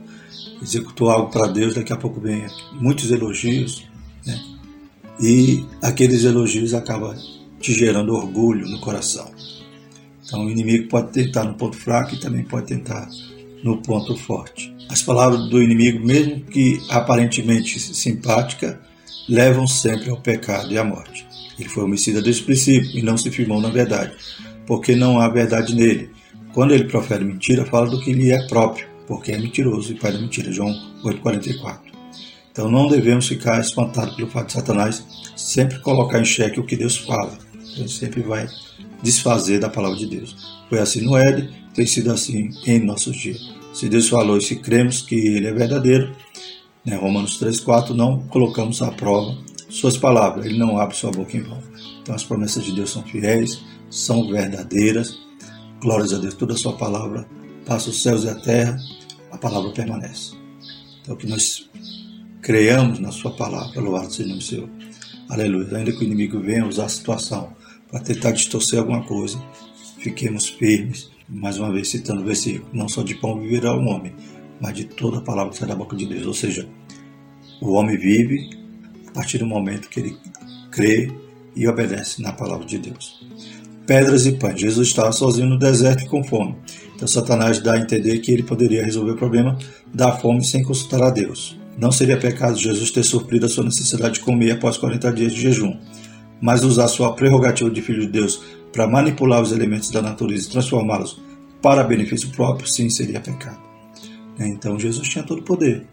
executou 0.62 1.10
algo 1.10 1.32
para 1.32 1.48
Deus, 1.48 1.74
daqui 1.74 1.92
a 1.92 1.98
pouco 1.98 2.22
vem 2.22 2.46
muitos 2.74 3.10
elogios, 3.10 3.84
né? 4.24 4.40
e 5.20 5.66
aqueles 5.82 6.24
elogios 6.26 6.76
acabam 6.76 7.16
te 7.60 7.74
gerando 7.74 8.14
orgulho 8.14 8.70
no 8.70 8.80
coração. 8.80 9.32
Então 10.24 10.46
o 10.46 10.52
inimigo 10.52 10.90
pode 10.90 11.12
tentar 11.12 11.44
no 11.44 11.56
ponto 11.56 11.76
fraco 11.76 12.14
e 12.14 12.20
também 12.20 12.44
pode 12.44 12.68
tentar 12.68 13.10
no 13.64 13.82
ponto 13.82 14.16
forte. 14.16 14.72
As 14.92 15.02
palavras 15.02 15.48
do 15.50 15.64
inimigo, 15.64 16.06
mesmo 16.06 16.42
que 16.42 16.82
aparentemente 16.90 17.80
simpática, 17.80 18.78
levam 19.30 19.66
sempre 19.66 20.10
ao 20.10 20.18
pecado 20.18 20.70
e 20.70 20.78
à 20.78 20.84
morte. 20.84 21.26
Ele 21.58 21.70
foi 21.70 21.86
homicida 21.86 22.22
desde 22.22 22.42
o 22.42 22.46
princípio 22.46 23.00
e 23.00 23.02
não 23.02 23.18
se 23.18 23.32
firmou 23.32 23.62
na 23.62 23.70
verdade, 23.70 24.12
porque 24.68 24.94
não 24.94 25.18
há 25.18 25.30
verdade 25.30 25.74
nele. 25.74 26.10
quando 26.54 26.74
ele 26.74 26.84
profere 26.84 27.24
mentira, 27.24 27.66
fala 27.66 27.90
do 27.90 28.02
que 28.02 28.12
lhe 28.12 28.32
é 28.32 28.48
próprio, 28.48 28.86
porque 29.08 29.32
é 29.32 29.38
mentiroso 29.38 29.94
e 29.94 29.96
pai 29.96 30.12
da 30.12 30.20
mentira. 30.20 30.52
João 30.52 30.74
8,44. 31.06 31.80
Então 32.52 32.70
não 32.70 32.90
devemos 32.90 33.30
ficar 33.30 33.62
espantados 33.62 34.14
pelo 34.16 34.30
fato 34.30 34.48
de 34.48 34.54
Satanás 34.54 35.02
sempre 35.38 35.80
colocar 35.80 36.20
em 36.20 36.26
xeque 36.26 36.60
o 36.60 36.66
que 36.66 36.76
Deus 36.76 36.98
fala. 36.98 37.38
Ele 37.78 37.88
sempre 37.88 38.22
vai 38.22 38.46
desfazer 39.02 39.58
da 39.58 39.70
palavra 39.70 39.98
de 39.98 40.06
Deus. 40.06 40.36
Foi 40.68 40.80
assim 40.80 41.00
no 41.00 41.16
Éden, 41.16 41.50
tem 41.74 41.86
sido 41.86 42.12
assim 42.12 42.50
em 42.66 42.84
nossos 42.84 43.16
dias. 43.16 43.61
Se 43.82 43.90
Deus 43.90 44.10
falou 44.10 44.38
e 44.38 44.42
se 44.44 44.58
cremos 44.58 45.02
que 45.02 45.16
Ele 45.16 45.48
é 45.48 45.52
verdadeiro, 45.52 46.16
né, 46.86 46.96
Romanos 46.98 47.42
3,4, 47.42 47.96
não 47.96 48.20
colocamos 48.28 48.80
à 48.80 48.92
prova 48.92 49.36
suas 49.70 49.98
palavras, 49.98 50.46
Ele 50.46 50.60
não 50.60 50.78
abre 50.78 50.96
sua 50.96 51.10
boca 51.10 51.36
em 51.36 51.42
vão. 51.42 51.58
Então 52.00 52.14
as 52.14 52.24
promessas 52.24 52.64
de 52.64 52.74
Deus 52.74 52.92
são 52.92 53.02
fiéis, 53.02 53.64
são 53.90 54.30
verdadeiras. 54.30 55.18
Glórias 55.80 56.14
a 56.14 56.20
Deus, 56.20 56.36
toda 56.36 56.54
a 56.54 56.58
sua 56.58 56.74
palavra 56.74 57.28
passa 57.66 57.90
os 57.90 58.04
céus 58.04 58.24
e 58.24 58.30
a 58.30 58.36
terra, 58.36 58.78
a 59.32 59.38
palavra 59.40 59.72
permanece. 59.72 60.36
Então 61.02 61.16
que 61.16 61.26
nós 61.26 61.68
creiamos 62.40 63.00
na 63.00 63.12
sua 63.12 63.32
palavra, 63.32 63.82
louvado 63.82 64.14
seja 64.14 64.28
o 64.28 64.30
nome 64.30 64.44
Senhor. 64.44 64.70
Aleluia. 65.28 65.76
Ainda 65.76 65.92
que 65.92 66.02
o 66.02 66.04
inimigo 66.04 66.40
venha 66.40 66.68
usar 66.68 66.86
a 66.86 66.90
situação 66.90 67.52
para 67.90 68.00
tentar 68.00 68.30
distorcer 68.30 68.78
alguma 68.78 69.04
coisa, 69.06 69.44
fiquemos 69.98 70.50
firmes. 70.50 71.10
Mais 71.34 71.58
uma 71.58 71.72
vez 71.72 71.88
citando 71.88 72.22
o 72.22 72.26
versículo, 72.26 72.70
não 72.74 72.90
só 72.90 73.02
de 73.04 73.16
pão 73.16 73.40
viverá 73.40 73.74
o 73.74 73.86
homem, 73.86 74.14
mas 74.60 74.76
de 74.76 74.84
toda 74.84 75.20
a 75.20 75.22
palavra 75.22 75.54
que 75.54 75.58
sai 75.58 75.68
da 75.70 75.76
boca 75.76 75.96
de 75.96 76.06
Deus. 76.06 76.28
Ou 76.28 76.34
seja, 76.34 76.68
o 77.62 77.72
homem 77.72 77.98
vive 77.98 78.50
a 79.08 79.12
partir 79.12 79.38
do 79.38 79.46
momento 79.46 79.88
que 79.88 80.02
ele 80.02 80.18
crê 80.70 81.10
e 81.56 81.68
obedece 81.68 82.22
na 82.22 82.34
palavra 82.34 82.66
de 82.66 82.78
Deus. 82.78 83.26
Pedras 83.88 84.26
e 84.26 84.34
pães. 84.34 84.60
Jesus 84.60 84.90
estava 84.90 85.12
sozinho 85.14 85.48
no 85.48 85.58
deserto 85.58 86.04
e 86.04 86.08
com 86.08 86.22
fome. 86.22 86.56
Então 86.96 87.08
Satanás 87.08 87.62
dá 87.62 87.74
a 87.74 87.80
entender 87.80 88.20
que 88.20 88.32
ele 88.32 88.44
poderia 88.44 88.84
resolver 88.84 89.12
o 89.12 89.18
problema 89.18 89.58
da 89.94 90.12
fome 90.12 90.44
sem 90.44 90.62
consultar 90.62 91.02
a 91.02 91.10
Deus. 91.10 91.58
Não 91.78 91.92
seria 91.94 92.18
pecado 92.18 92.58
Jesus 92.58 92.92
ter 92.92 93.04
suprido 93.04 93.46
a 93.46 93.50
sua 93.50 93.64
necessidade 93.64 94.16
de 94.16 94.20
comer 94.20 94.52
após 94.52 94.78
40 94.78 95.12
dias 95.14 95.34
de 95.34 95.42
jejum, 95.42 95.78
mas 96.42 96.64
usar 96.64 96.88
sua 96.90 97.14
prerrogativa 97.14 97.70
de 97.70 97.82
filho 97.82 98.02
de 98.02 98.08
Deus 98.08 98.42
para 98.72 98.88
manipular 98.88 99.42
os 99.42 99.52
elementos 99.52 99.92
da 99.92 100.02
natureza 100.02 100.48
e 100.48 100.52
transformá-los 100.52 101.22
para 101.62 101.84
benefício 101.84 102.30
próprio, 102.30 102.68
sim, 102.68 102.90
seria 102.90 103.20
pecado. 103.20 103.60
Então 104.40 104.80
Jesus 104.80 105.08
tinha 105.08 105.24
todo 105.24 105.40
o 105.40 105.44
poder. 105.44 105.86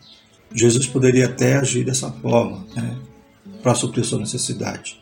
Jesus 0.54 0.86
poderia 0.86 1.26
até 1.26 1.56
agir 1.56 1.84
dessa 1.84 2.10
forma, 2.10 2.64
né, 2.74 2.96
para 3.62 3.74
suprir 3.74 4.04
sua 4.04 4.18
necessidade. 4.18 5.00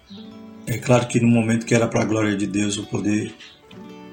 É 0.66 0.78
claro 0.78 1.06
que 1.06 1.20
no 1.20 1.28
momento 1.28 1.64
que 1.64 1.74
era 1.74 1.86
para 1.86 2.02
a 2.02 2.04
glória 2.04 2.36
de 2.36 2.46
Deus, 2.46 2.76
o 2.76 2.86
poder 2.86 3.32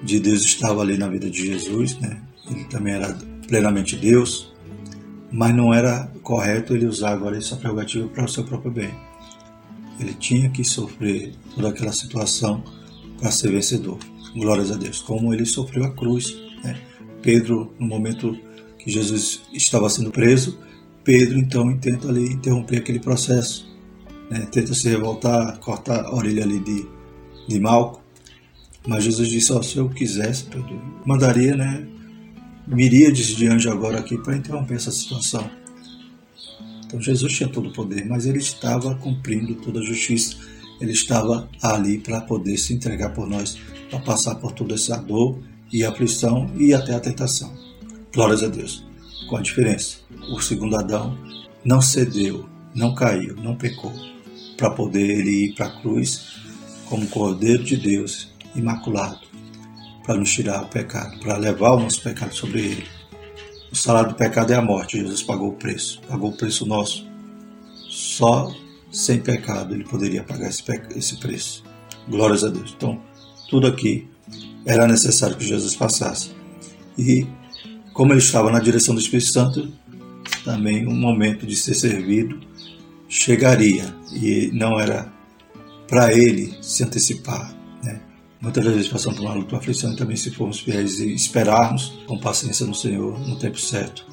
de 0.04 0.20
Deus 0.20 0.44
estava 0.44 0.82
ali 0.82 0.98
na 0.98 1.08
vida 1.08 1.30
de 1.30 1.48
Jesus, 1.48 1.98
né? 2.00 2.22
Ele 2.52 2.66
também 2.66 2.94
era 2.94 3.18
plenamente 3.48 3.96
Deus, 3.96 4.54
mas 5.32 5.56
não 5.56 5.74
era 5.74 6.12
correto 6.22 6.76
ele 6.76 6.86
usar 6.86 7.12
agora 7.12 7.38
essa 7.38 7.56
prerrogativa 7.56 8.08
para 8.10 8.26
o 8.26 8.30
seu 8.30 8.44
próprio 8.44 8.72
bem. 8.72 8.94
Ele 10.00 10.14
tinha 10.14 10.50
que 10.50 10.64
sofrer 10.64 11.34
toda 11.56 11.70
aquela 11.70 11.92
situação 11.92 12.64
para 13.24 13.32
ser 13.32 13.52
vencedor. 13.52 13.98
Glórias 14.36 14.70
a 14.70 14.76
Deus. 14.76 15.00
Como 15.00 15.34
ele 15.34 15.46
sofreu 15.46 15.86
a 15.86 15.92
cruz. 15.92 16.36
Né? 16.62 16.78
Pedro, 17.22 17.74
no 17.80 17.88
momento 17.88 18.38
que 18.78 18.92
Jesus 18.92 19.44
estava 19.54 19.90
sendo 19.90 20.12
preso, 20.12 20.60
Pedro 21.06 21.40
então 21.40 21.78
tenta 21.78 22.10
ali 22.10 22.34
interromper 22.34 22.80
aquele 22.80 23.00
processo 23.00 23.74
né, 24.30 24.48
tenta 24.52 24.74
se 24.74 24.90
revoltar, 24.90 25.60
cortar 25.60 26.06
a 26.06 26.16
orelha 26.16 26.44
ali 26.44 26.60
de, 26.60 26.86
de 27.48 27.60
Malco. 27.60 28.02
Mas 28.88 29.04
Jesus 29.04 29.30
disse: 29.30 29.54
oh, 29.54 29.62
se 29.62 29.78
eu 29.78 29.88
quisesse, 29.90 30.46
Pedro, 30.46 30.82
mandaria 31.06 31.56
né, 31.56 31.88
miríades 32.68 33.28
de 33.28 33.48
anjos 33.48 33.72
agora 33.72 34.00
aqui 34.00 34.18
para 34.18 34.36
interromper 34.36 34.76
essa 34.76 34.92
situação. 34.92 35.50
Então 36.86 37.00
Jesus 37.02 37.32
tinha 37.34 37.50
todo 37.50 37.70
o 37.70 37.74
poder, 37.74 38.06
mas 38.06 38.26
ele 38.26 38.40
estava 38.40 38.96
cumprindo 38.96 39.56
toda 39.56 39.80
a 39.80 39.84
justiça. 39.84 40.36
Ele 40.82 40.92
estava 40.92 41.50
ali 41.62 41.98
para 41.98 42.22
poder 42.22 42.58
se 42.58 42.74
entregar 42.74 43.10
por 43.10 43.28
nós, 43.28 43.58
para 43.90 44.00
passar 44.00 44.36
por 44.36 44.52
toda 44.52 44.74
essa 44.74 44.98
dor 44.98 45.40
e 45.72 45.84
aflição 45.84 46.50
e 46.58 46.74
até 46.74 46.94
a 46.94 47.00
tentação. 47.00 47.54
Glórias 48.14 48.44
a 48.44 48.48
Deus. 48.48 48.86
Com 49.28 49.38
a 49.38 49.42
diferença: 49.42 49.98
o 50.32 50.40
segundo 50.40 50.76
Adão 50.76 51.18
não 51.64 51.82
cedeu, 51.82 52.48
não 52.76 52.94
caiu, 52.94 53.36
não 53.38 53.56
pecou 53.56 53.94
para 54.58 54.70
poder 54.70 55.20
ele 55.20 55.46
ir 55.46 55.56
para 55.56 55.68
a 55.68 55.82
cruz 55.82 56.42
como 56.86 57.08
Cordeiro 57.08 57.64
de 57.64 57.76
Deus 57.76 58.32
imaculado, 58.56 59.20
para 60.06 60.16
nos 60.16 60.32
tirar 60.32 60.64
o 60.64 60.68
pecado, 60.68 61.20
para 61.20 61.38
levar 61.38 61.74
o 61.74 61.80
nosso 61.80 62.02
pecado 62.02 62.34
sobre 62.36 62.62
ele. 62.62 62.86
O 63.72 63.76
salário 63.76 64.10
do 64.10 64.16
pecado 64.16 64.54
é 64.54 64.56
a 64.56 64.62
morte, 64.62 64.98
Jesus 64.98 65.24
pagou 65.24 65.50
o 65.50 65.56
preço, 65.56 66.00
pagou 66.08 66.30
o 66.30 66.38
preço 66.38 66.66
nosso. 66.66 67.06
Só 67.90 68.54
sem 68.94 69.20
pecado 69.20 69.74
ele 69.74 69.84
poderia 69.84 70.24
pagar 70.24 70.48
esse, 70.48 71.18
preço. 71.18 71.64
Glórias 72.08 72.44
a 72.44 72.50
Deus. 72.50 72.74
Então, 72.78 73.02
tudo 73.50 73.66
aqui 73.66 74.08
era 74.66 74.88
necessário 74.88 75.36
que 75.36 75.46
Jesus 75.46 75.76
passasse. 75.76 76.32
E 76.98 77.26
como 77.92 78.14
ele 78.14 78.20
estava 78.20 78.52
na 78.52 78.60
direção 78.60 78.94
do 78.94 79.02
Espírito 79.02 79.32
Santo, 79.32 79.74
também 80.46 80.88
um 80.88 80.96
momento 80.96 81.46
de 81.46 81.56
ser 81.56 81.74
servido 81.74 82.40
chegaria 83.10 83.94
e 84.14 84.52
não 84.54 84.80
era 84.80 85.12
para 85.88 86.14
ele 86.14 86.56
se 86.62 86.84
antecipar. 86.84 87.56
Né? 87.84 88.00
Muitas 88.40 88.64
vezes 88.64 88.88
passamos 88.88 89.18
por 89.18 89.26
uma 89.26 89.34
luta, 89.34 89.56
uma 89.56 89.60
aflição 89.60 89.94
e 89.94 89.96
também 89.96 90.16
se 90.16 90.30
formos 90.32 90.60
fiéis 90.60 91.00
e 91.00 91.14
esperarmos 91.14 92.00
com 92.06 92.20
paciência 92.20 92.66
no 92.66 92.76
Senhor 92.76 93.20
no 93.20 93.38
tempo 93.40 93.60
certo. 93.60 94.06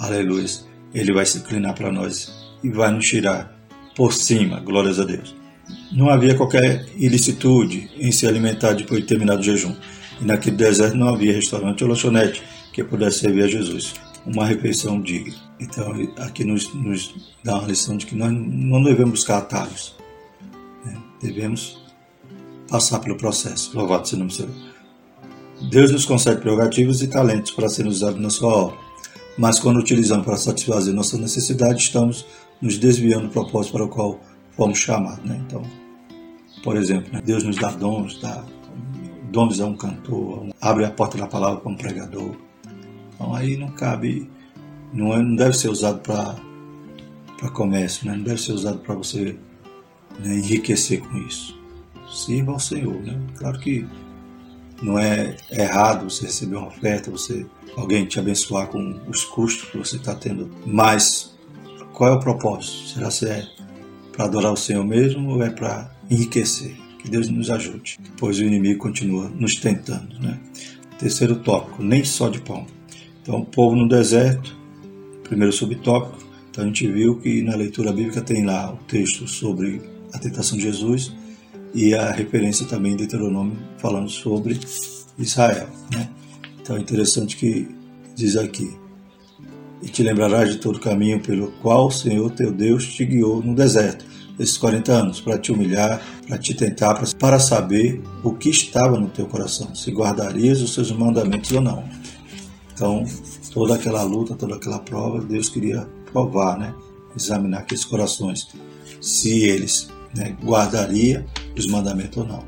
Aleluia. 0.00 0.46
Ele 0.92 1.12
vai 1.12 1.26
se 1.26 1.38
inclinar 1.38 1.74
para 1.74 1.92
nós 1.92 2.32
e 2.62 2.70
vai 2.70 2.90
nos 2.90 3.06
tirar 3.06 3.55
por 3.96 4.12
cima, 4.12 4.60
glórias 4.60 5.00
a 5.00 5.04
Deus. 5.04 5.34
Não 5.90 6.10
havia 6.10 6.34
qualquer 6.34 6.86
ilicitude 6.96 7.90
em 7.96 8.12
se 8.12 8.26
alimentar 8.26 8.74
depois 8.74 9.00
de 9.00 9.06
terminado 9.06 9.40
o 9.40 9.42
jejum. 9.42 9.74
E 10.20 10.24
naquele 10.24 10.56
deserto 10.56 10.96
não 10.96 11.08
havia 11.08 11.32
restaurante 11.32 11.82
ou 11.82 11.90
lanchonete 11.90 12.42
que 12.72 12.84
pudesse 12.84 13.20
servir 13.20 13.44
a 13.44 13.48
Jesus 13.48 13.94
uma 14.26 14.44
refeição 14.44 15.00
digna. 15.00 15.34
Então, 15.58 15.94
aqui 16.18 16.44
nos, 16.44 16.72
nos 16.74 17.14
dá 17.42 17.58
uma 17.58 17.68
lição 17.68 17.96
de 17.96 18.06
que 18.06 18.14
nós 18.14 18.30
não 18.32 18.82
devemos 18.82 19.12
buscar 19.12 19.38
atalhos, 19.38 19.94
né? 20.84 20.96
devemos 21.22 21.80
passar 22.68 22.98
pelo 22.98 23.16
processo. 23.16 23.70
Louvado 23.74 24.06
seja 24.06 24.16
o 24.16 24.18
nome 24.18 24.30
do 24.30 24.36
Senhor. 24.36 24.50
Deus 25.70 25.90
nos 25.90 26.04
concede 26.04 26.40
prerrogativas 26.40 27.00
e 27.00 27.08
talentos 27.08 27.52
para 27.52 27.68
serem 27.68 27.90
usados 27.90 28.20
na 28.20 28.28
sua 28.28 28.52
obra, 28.52 28.76
mas 29.38 29.58
quando 29.58 29.78
utilizamos 29.78 30.26
para 30.26 30.36
satisfazer 30.36 30.92
nossa 30.92 31.16
necessidade, 31.16 31.80
estamos 31.80 32.26
nos 32.60 32.78
desviando 32.78 33.26
do 33.26 33.32
propósito 33.32 33.72
para 33.72 33.84
o 33.84 33.88
qual 33.88 34.20
fomos 34.50 34.78
chamados. 34.78 35.24
Né? 35.24 35.40
Então, 35.46 35.62
por 36.62 36.76
exemplo, 36.76 37.12
né? 37.12 37.22
Deus 37.24 37.44
nos 37.44 37.56
dá 37.56 37.70
dons, 37.70 38.20
dá 38.20 38.44
dons 39.30 39.60
a 39.60 39.66
um 39.66 39.76
cantor, 39.76 40.48
abre 40.60 40.84
a 40.84 40.90
porta 40.90 41.18
da 41.18 41.26
palavra 41.26 41.60
para 41.60 41.70
um 41.70 41.76
pregador, 41.76 42.34
então 43.14 43.34
aí 43.34 43.56
não 43.56 43.68
cabe, 43.68 44.28
não, 44.92 45.12
é, 45.12 45.22
não 45.22 45.36
deve 45.36 45.56
ser 45.56 45.68
usado 45.68 46.00
para 46.00 47.50
comércio, 47.50 48.06
né? 48.06 48.16
não 48.16 48.24
deve 48.24 48.40
ser 48.40 48.52
usado 48.52 48.78
para 48.78 48.94
você 48.94 49.36
né, 50.18 50.38
enriquecer 50.38 51.00
com 51.00 51.18
isso. 51.18 51.56
Sirva 52.08 52.52
ao 52.52 52.60
Senhor, 52.60 53.00
né? 53.02 53.16
Claro 53.36 53.58
que 53.58 53.86
não 54.82 54.98
é 54.98 55.36
errado 55.50 56.10
você 56.10 56.26
receber 56.26 56.56
uma 56.56 56.68
oferta, 56.68 57.10
você 57.10 57.44
alguém 57.76 58.06
te 58.06 58.18
abençoar 58.18 58.68
com 58.68 59.00
os 59.06 59.24
custos 59.24 59.70
que 59.70 59.78
você 59.78 59.96
está 59.96 60.14
tendo, 60.14 60.50
mas 60.64 61.35
qual 61.96 62.12
é 62.12 62.14
o 62.14 62.20
propósito? 62.20 62.88
Será 62.88 63.08
que 63.08 63.24
é 63.24 63.48
para 64.12 64.26
adorar 64.26 64.52
o 64.52 64.56
Senhor 64.56 64.84
mesmo 64.84 65.30
ou 65.30 65.42
é 65.42 65.48
para 65.48 65.90
enriquecer? 66.10 66.76
Que 66.98 67.08
Deus 67.08 67.30
nos 67.30 67.50
ajude, 67.50 67.98
pois 68.18 68.38
o 68.38 68.42
inimigo 68.42 68.78
continua 68.78 69.30
nos 69.30 69.54
tentando, 69.54 70.20
né? 70.20 70.38
Terceiro 70.98 71.36
tópico, 71.36 71.82
nem 71.82 72.04
só 72.04 72.28
de 72.28 72.38
pão. 72.42 72.66
Então, 73.22 73.40
o 73.40 73.46
povo 73.46 73.74
no 73.74 73.88
deserto, 73.88 74.54
primeiro 75.24 75.52
subtópico. 75.54 76.22
Então, 76.50 76.64
a 76.64 76.66
gente 76.66 76.86
viu 76.86 77.18
que 77.18 77.40
na 77.40 77.56
leitura 77.56 77.90
bíblica 77.92 78.20
tem 78.20 78.44
lá 78.44 78.74
o 78.74 78.76
texto 78.76 79.26
sobre 79.26 79.80
a 80.12 80.18
tentação 80.18 80.58
de 80.58 80.64
Jesus 80.64 81.14
e 81.74 81.94
a 81.94 82.10
referência 82.10 82.66
também 82.66 82.92
em 82.92 82.96
Deuteronômio 82.96 83.56
falando 83.78 84.10
sobre 84.10 84.60
Israel. 85.18 85.68
Né? 85.90 86.10
Então, 86.60 86.76
é 86.76 86.80
interessante 86.80 87.38
que 87.38 87.66
diz 88.14 88.36
aqui: 88.36 88.85
E 89.82 89.88
te 89.88 90.02
lembrarás 90.02 90.50
de 90.50 90.58
todo 90.58 90.76
o 90.76 90.80
caminho 90.80 91.20
pelo 91.20 91.52
qual 91.62 91.88
o 91.88 91.90
Senhor 91.90 92.30
teu 92.30 92.50
Deus 92.50 92.86
te 92.94 93.04
guiou 93.04 93.42
no 93.42 93.54
deserto 93.54 94.04
esses 94.38 94.58
40 94.58 94.92
anos, 94.92 95.20
para 95.20 95.38
te 95.38 95.50
humilhar, 95.50 96.00
para 96.26 96.38
te 96.38 96.54
tentar, 96.54 96.94
para 97.18 97.38
saber 97.38 98.02
o 98.22 98.34
que 98.34 98.50
estava 98.50 98.98
no 98.98 99.08
teu 99.08 99.26
coração, 99.26 99.74
se 99.74 99.90
guardarias 99.90 100.60
os 100.60 100.74
seus 100.74 100.92
mandamentos 100.92 101.50
ou 101.52 101.60
não. 101.60 101.84
Então, 102.74 103.04
toda 103.52 103.74
aquela 103.74 104.02
luta, 104.02 104.34
toda 104.34 104.56
aquela 104.56 104.78
prova, 104.78 105.24
Deus 105.24 105.48
queria 105.48 105.88
provar, 106.12 106.58
né? 106.58 106.74
examinar 107.16 107.60
aqueles 107.60 107.84
corações, 107.84 108.48
se 109.00 109.44
eles 109.44 109.88
né, 110.14 110.36
guardaria 110.44 111.24
os 111.56 111.66
mandamentos 111.66 112.18
ou 112.18 112.26
não. 112.26 112.44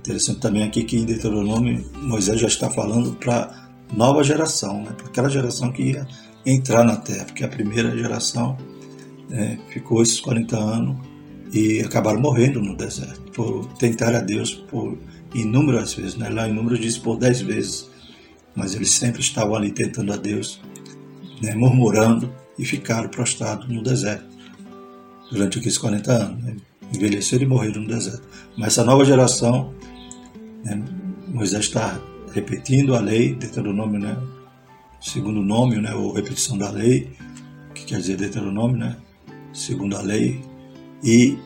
Interessante 0.00 0.40
também 0.40 0.64
aqui 0.64 0.84
que 0.84 0.98
em 0.98 1.06
Deuteronômio 1.06 1.82
Moisés 2.02 2.38
já 2.38 2.46
está 2.46 2.68
falando 2.68 3.14
para 3.14 3.70
nova 3.96 4.22
geração, 4.22 4.82
né? 4.82 4.92
para 4.94 5.06
aquela 5.06 5.30
geração 5.30 5.72
que 5.72 5.82
ia 5.82 6.06
entrar 6.44 6.84
na 6.84 6.96
terra, 6.96 7.24
porque 7.24 7.44
a 7.44 7.48
primeira 7.48 7.96
geração 7.96 8.56
é, 9.30 9.58
ficou 9.70 10.02
esses 10.02 10.20
40 10.20 10.56
anos 10.56 10.96
e 11.52 11.80
acabaram 11.80 12.20
morrendo 12.20 12.60
no 12.60 12.76
deserto 12.76 13.20
por 13.32 13.66
tentar 13.74 14.14
a 14.14 14.20
Deus 14.20 14.52
por 14.54 14.98
inúmeras 15.34 15.94
vezes. 15.94 16.16
Né? 16.16 16.28
Lá 16.28 16.48
em 16.48 16.52
Números 16.52 16.80
diz 16.80 16.98
por 16.98 17.16
10 17.16 17.42
vezes, 17.42 17.90
mas 18.54 18.74
eles 18.74 18.90
sempre 18.90 19.20
estavam 19.20 19.54
ali 19.54 19.70
tentando 19.70 20.12
a 20.12 20.16
Deus, 20.16 20.60
né? 21.42 21.54
murmurando 21.54 22.32
e 22.58 22.64
ficaram 22.64 23.08
prostrados 23.08 23.68
no 23.68 23.82
deserto 23.82 24.26
durante 25.30 25.58
aqueles 25.58 25.78
40 25.78 26.12
anos. 26.12 26.44
Né? 26.44 26.56
Envelheceram 26.92 27.44
e 27.44 27.46
morreram 27.46 27.82
no 27.82 27.88
deserto. 27.88 28.22
Mas 28.56 28.68
essa 28.68 28.84
nova 28.84 29.04
geração, 29.04 29.74
né? 30.64 30.80
Moisés 31.26 31.64
está 31.64 32.00
repetindo 32.32 32.94
a 32.94 33.00
lei, 33.00 33.34
Deuteronômio, 33.34 33.98
né? 33.98 34.16
Segundo 35.04 35.42
nome, 35.42 35.76
né? 35.76 35.94
ou 35.94 36.12
repetição 36.12 36.56
da 36.56 36.70
lei, 36.70 37.10
que 37.74 37.84
quer 37.84 37.98
dizer 37.98 38.16
Deuteronômio, 38.16 38.78
né? 38.78 38.96
segundo 39.52 39.96
a 39.96 40.00
lei, 40.00 40.42
e 41.02 41.38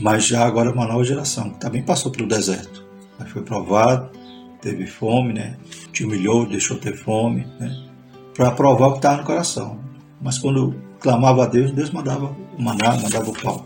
mas 0.00 0.26
já 0.26 0.44
agora 0.44 0.72
uma 0.72 0.86
nova 0.86 1.02
geração 1.04 1.50
que 1.50 1.60
também 1.60 1.82
passou 1.82 2.10
pelo 2.10 2.28
deserto, 2.28 2.84
mas 3.18 3.30
foi 3.30 3.42
provado, 3.42 4.10
teve 4.60 4.86
fome, 4.86 5.32
né? 5.32 5.56
te 5.92 6.04
humilhou, 6.04 6.44
deixou 6.44 6.76
ter 6.76 6.96
fome, 6.96 7.46
né? 7.60 7.84
para 8.34 8.50
provar 8.50 8.88
o 8.88 8.92
que 8.92 8.98
estava 8.98 9.18
no 9.18 9.24
coração. 9.24 9.78
Mas 10.20 10.36
quando 10.38 10.74
clamava 10.98 11.44
a 11.44 11.46
Deus, 11.46 11.70
Deus 11.70 11.90
mandava 11.90 12.36
o 12.56 12.62
maná, 12.62 12.96
mandava 13.00 13.30
o 13.30 13.32
pão. 13.32 13.64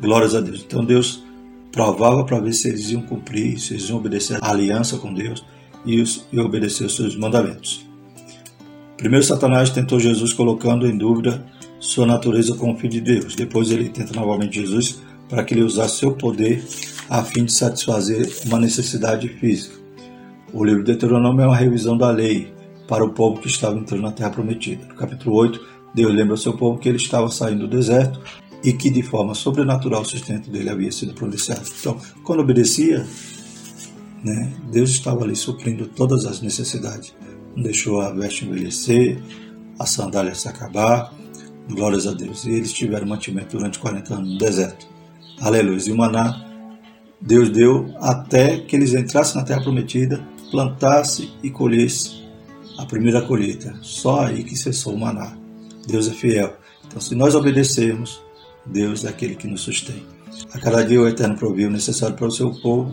Glórias 0.00 0.34
a 0.34 0.40
Deus. 0.40 0.64
Então 0.66 0.84
Deus 0.84 1.22
provava 1.70 2.24
para 2.24 2.40
ver 2.40 2.54
se 2.54 2.68
eles 2.68 2.90
iam 2.90 3.02
cumprir, 3.02 3.58
se 3.58 3.74
eles 3.74 3.88
iam 3.88 3.98
obedecer 3.98 4.38
a 4.42 4.50
aliança 4.50 4.96
com 4.96 5.12
Deus 5.12 5.44
e, 5.84 6.00
os, 6.00 6.26
e 6.32 6.40
obedecer 6.40 6.84
os 6.84 6.96
seus 6.96 7.14
mandamentos. 7.14 7.91
Primeiro, 9.02 9.26
Satanás 9.26 9.68
tentou 9.68 9.98
Jesus 9.98 10.32
colocando 10.32 10.86
em 10.86 10.96
dúvida 10.96 11.44
sua 11.80 12.06
natureza 12.06 12.54
como 12.54 12.78
filho 12.78 12.92
de 12.92 13.00
Deus. 13.00 13.34
Depois, 13.34 13.68
ele 13.72 13.88
tenta 13.88 14.14
novamente 14.14 14.60
Jesus 14.60 15.02
para 15.28 15.42
que 15.42 15.54
ele 15.54 15.64
usasse 15.64 15.98
seu 15.98 16.12
poder 16.12 16.64
a 17.10 17.24
fim 17.24 17.44
de 17.44 17.52
satisfazer 17.52 18.32
uma 18.46 18.60
necessidade 18.60 19.26
física. 19.26 19.74
O 20.52 20.64
livro 20.64 20.84
de 20.84 20.92
Deuteronômio 20.92 21.42
é 21.42 21.46
uma 21.48 21.56
revisão 21.56 21.98
da 21.98 22.12
lei 22.12 22.54
para 22.86 23.04
o 23.04 23.10
povo 23.10 23.40
que 23.40 23.48
estava 23.48 23.76
entrando 23.76 24.02
na 24.02 24.12
Terra 24.12 24.30
Prometida. 24.30 24.86
No 24.86 24.94
capítulo 24.94 25.34
8, 25.34 25.60
Deus 25.92 26.14
lembra 26.14 26.34
ao 26.34 26.38
seu 26.38 26.52
povo 26.56 26.78
que 26.78 26.88
ele 26.88 26.98
estava 26.98 27.28
saindo 27.28 27.66
do 27.66 27.76
deserto 27.76 28.20
e 28.62 28.72
que 28.72 28.88
de 28.88 29.02
forma 29.02 29.34
sobrenatural 29.34 30.02
o 30.02 30.04
sustento 30.04 30.48
dele 30.48 30.70
havia 30.70 30.92
sido 30.92 31.12
providenciado. 31.12 31.62
Então, 31.80 31.98
quando 32.22 32.38
obedecia, 32.38 33.04
né, 34.22 34.52
Deus 34.70 34.90
estava 34.90 35.24
ali 35.24 35.34
suprindo 35.34 35.88
todas 35.88 36.24
as 36.24 36.40
necessidades. 36.40 37.12
Deixou 37.56 38.00
a 38.00 38.10
veste 38.12 38.44
envelhecer, 38.44 39.20
a 39.78 39.86
sandália 39.86 40.34
se 40.34 40.48
acabar, 40.48 41.12
glórias 41.68 42.06
a 42.06 42.12
Deus. 42.12 42.44
E 42.44 42.50
eles 42.50 42.72
tiveram 42.72 43.06
mantimento 43.06 43.56
durante 43.56 43.78
40 43.78 44.14
anos 44.14 44.32
no 44.32 44.38
deserto. 44.38 44.86
Aleluia. 45.40 45.80
E 45.86 45.92
o 45.92 45.96
maná 45.96 46.52
Deus 47.24 47.50
deu 47.50 47.94
até 48.00 48.58
que 48.58 48.74
eles 48.74 48.94
entrassem 48.94 49.40
na 49.40 49.46
terra 49.46 49.62
prometida, 49.62 50.20
plantassem 50.50 51.30
e 51.40 51.50
colhessem 51.50 52.20
a 52.76 52.84
primeira 52.84 53.22
colheita. 53.22 53.74
Só 53.80 54.22
aí 54.22 54.42
que 54.42 54.56
cessou 54.56 54.94
o 54.94 54.98
maná. 54.98 55.36
Deus 55.86 56.08
é 56.08 56.10
fiel. 56.10 56.56
Então, 56.84 57.00
se 57.00 57.14
nós 57.14 57.36
obedecermos, 57.36 58.20
Deus 58.66 59.04
é 59.04 59.08
aquele 59.08 59.36
que 59.36 59.46
nos 59.46 59.60
sustém. 59.60 60.02
A 60.52 60.58
cada 60.58 60.84
dia 60.84 61.00
o 61.00 61.06
Eterno 61.06 61.36
proviu 61.36 61.70
necessário 61.70 62.16
para 62.16 62.26
o 62.26 62.30
seu 62.30 62.50
povo, 62.60 62.92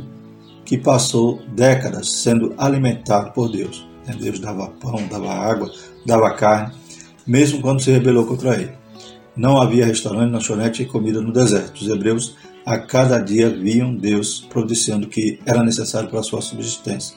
que 0.63 0.77
passou 0.77 1.41
décadas 1.55 2.11
sendo 2.11 2.53
alimentado 2.55 3.31
por 3.31 3.51
Deus. 3.51 3.87
Deus 4.19 4.39
dava 4.39 4.67
pão, 4.67 5.07
dava 5.09 5.31
água, 5.31 5.71
dava 6.05 6.33
carne, 6.33 6.73
mesmo 7.25 7.61
quando 7.61 7.81
se 7.81 7.91
rebelou 7.91 8.25
contra 8.25 8.55
ele. 8.55 8.71
Não 9.35 9.61
havia 9.61 9.85
restaurante, 9.85 10.31
lanchonete 10.31 10.83
e 10.83 10.85
comida 10.85 11.21
no 11.21 11.31
deserto. 11.31 11.81
Os 11.81 11.87
hebreus 11.87 12.35
a 12.65 12.77
cada 12.77 13.19
dia 13.19 13.49
viam 13.49 13.95
Deus 13.95 14.45
providenciando 14.49 15.07
o 15.07 15.09
que 15.09 15.39
era 15.45 15.63
necessário 15.63 16.09
para 16.09 16.19
a 16.19 16.23
sua 16.23 16.41
subsistência. 16.41 17.15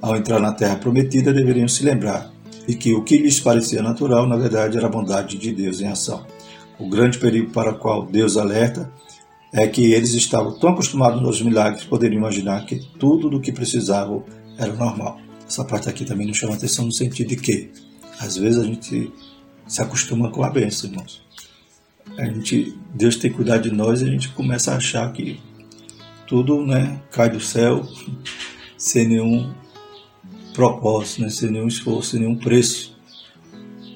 Ao 0.00 0.16
entrar 0.16 0.38
na 0.40 0.52
terra 0.52 0.76
prometida, 0.76 1.32
deveriam 1.32 1.68
se 1.68 1.84
lembrar 1.84 2.30
de 2.66 2.74
que 2.74 2.94
o 2.94 3.02
que 3.02 3.18
lhes 3.18 3.40
parecia 3.40 3.82
natural, 3.82 4.26
na 4.26 4.36
verdade, 4.36 4.76
era 4.76 4.86
a 4.86 4.90
bondade 4.90 5.36
de 5.36 5.52
Deus 5.52 5.80
em 5.80 5.88
ação. 5.88 6.24
O 6.78 6.88
grande 6.88 7.18
perigo 7.18 7.50
para 7.50 7.72
o 7.72 7.78
qual 7.78 8.06
Deus 8.06 8.36
alerta 8.36 8.90
é 9.52 9.66
que 9.66 9.92
eles 9.92 10.14
estavam 10.14 10.58
tão 10.58 10.70
acostumados 10.70 11.22
aos 11.24 11.42
milagres 11.42 11.82
que 11.82 11.88
poderiam 11.88 12.18
imaginar 12.18 12.64
que 12.66 12.76
tudo 12.98 13.30
do 13.30 13.40
que 13.40 13.50
precisavam 13.50 14.24
era 14.58 14.72
normal. 14.72 15.18
Essa 15.48 15.64
parte 15.64 15.88
aqui 15.88 16.04
também 16.04 16.26
nos 16.26 16.36
chama 16.36 16.54
atenção 16.54 16.84
no 16.84 16.92
sentido 16.92 17.28
de 17.28 17.36
que, 17.36 17.70
às 18.20 18.36
vezes, 18.36 18.60
a 18.60 18.64
gente 18.64 19.10
se 19.66 19.80
acostuma 19.80 20.30
com 20.30 20.44
a 20.44 20.50
bênção, 20.50 20.90
irmãos. 20.90 21.22
A 22.18 22.24
gente, 22.26 22.76
Deus 22.94 23.16
tem 23.16 23.32
cuidado 23.32 23.62
de 23.62 23.74
nós 23.74 24.02
e 24.02 24.04
a 24.04 24.08
gente 24.08 24.28
começa 24.30 24.72
a 24.72 24.76
achar 24.76 25.10
que 25.12 25.40
tudo 26.26 26.66
né, 26.66 27.00
cai 27.10 27.30
do 27.30 27.40
céu 27.40 27.86
sem 28.76 29.08
nenhum 29.08 29.50
propósito, 30.52 31.22
né, 31.22 31.30
sem 31.30 31.50
nenhum 31.50 31.66
esforço, 31.66 32.10
sem 32.10 32.20
nenhum 32.20 32.36
preço. 32.36 32.94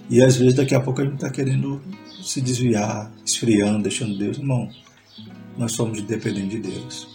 E 0.09 0.23
às 0.23 0.37
vezes 0.37 0.55
daqui 0.55 0.75
a 0.75 0.81
pouco 0.81 1.03
a 1.03 1.05
gente 1.05 1.15
está 1.15 1.31
querendo 1.31 1.83
se 2.23 2.41
desviar, 2.41 3.13
esfriando, 3.27 3.83
deixando 3.83 4.17
Deus. 4.17 4.39
Irmão, 4.39 4.71
nós 5.59 5.73
somos 5.73 6.01
dependentes 6.01 6.51
de 6.51 6.71
Deus. 6.71 7.12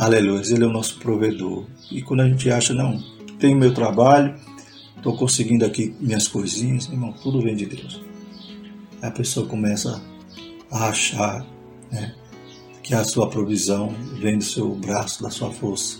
Aleluia, 0.00 0.40
Ele 0.46 0.64
é 0.64 0.66
o 0.66 0.72
nosso 0.72 0.98
provedor. 0.98 1.66
E 1.92 2.00
quando 2.00 2.20
a 2.20 2.26
gente 2.26 2.50
acha, 2.50 2.72
não, 2.72 2.98
tenho 3.38 3.58
meu 3.58 3.74
trabalho, 3.74 4.34
estou 4.96 5.14
conseguindo 5.14 5.62
aqui 5.62 5.94
minhas 6.00 6.26
coisinhas, 6.26 6.86
irmão, 6.86 7.12
tudo 7.22 7.42
vem 7.42 7.54
de 7.54 7.66
Deus. 7.66 8.00
Aí 9.02 9.10
a 9.10 9.12
pessoa 9.12 9.46
começa 9.46 10.00
a 10.70 10.88
achar 10.88 11.44
né, 11.92 12.14
que 12.82 12.94
a 12.94 13.04
sua 13.04 13.28
provisão 13.28 13.94
vem 14.18 14.38
do 14.38 14.44
seu 14.44 14.74
braço, 14.74 15.22
da 15.22 15.28
sua 15.28 15.50
força. 15.50 15.98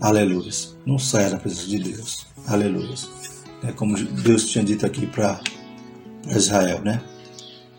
Aleluia. 0.00 0.50
Não 0.86 0.98
saia 0.98 1.28
da 1.28 1.36
presença 1.36 1.68
de 1.68 1.80
Deus. 1.80 2.26
Aleluia. 2.46 2.94
É 3.64 3.72
como 3.72 4.02
Deus 4.02 4.46
tinha 4.46 4.64
dito 4.64 4.86
aqui 4.86 5.06
para 5.06 5.38
Israel, 6.26 6.80
né? 6.80 7.02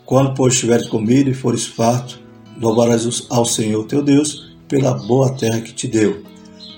Quando, 0.05 0.35
pois, 0.35 0.59
tiveres 0.59 0.87
comido 0.87 1.31
e 1.31 1.33
fores 1.33 1.65
farto, 1.65 2.19
louvarás 2.61 3.25
ao 3.31 3.43
Senhor 3.43 3.83
teu 3.85 4.03
Deus 4.03 4.48
pela 4.69 4.93
boa 4.93 5.33
terra 5.33 5.59
que 5.59 5.73
te 5.73 5.87
deu. 5.87 6.23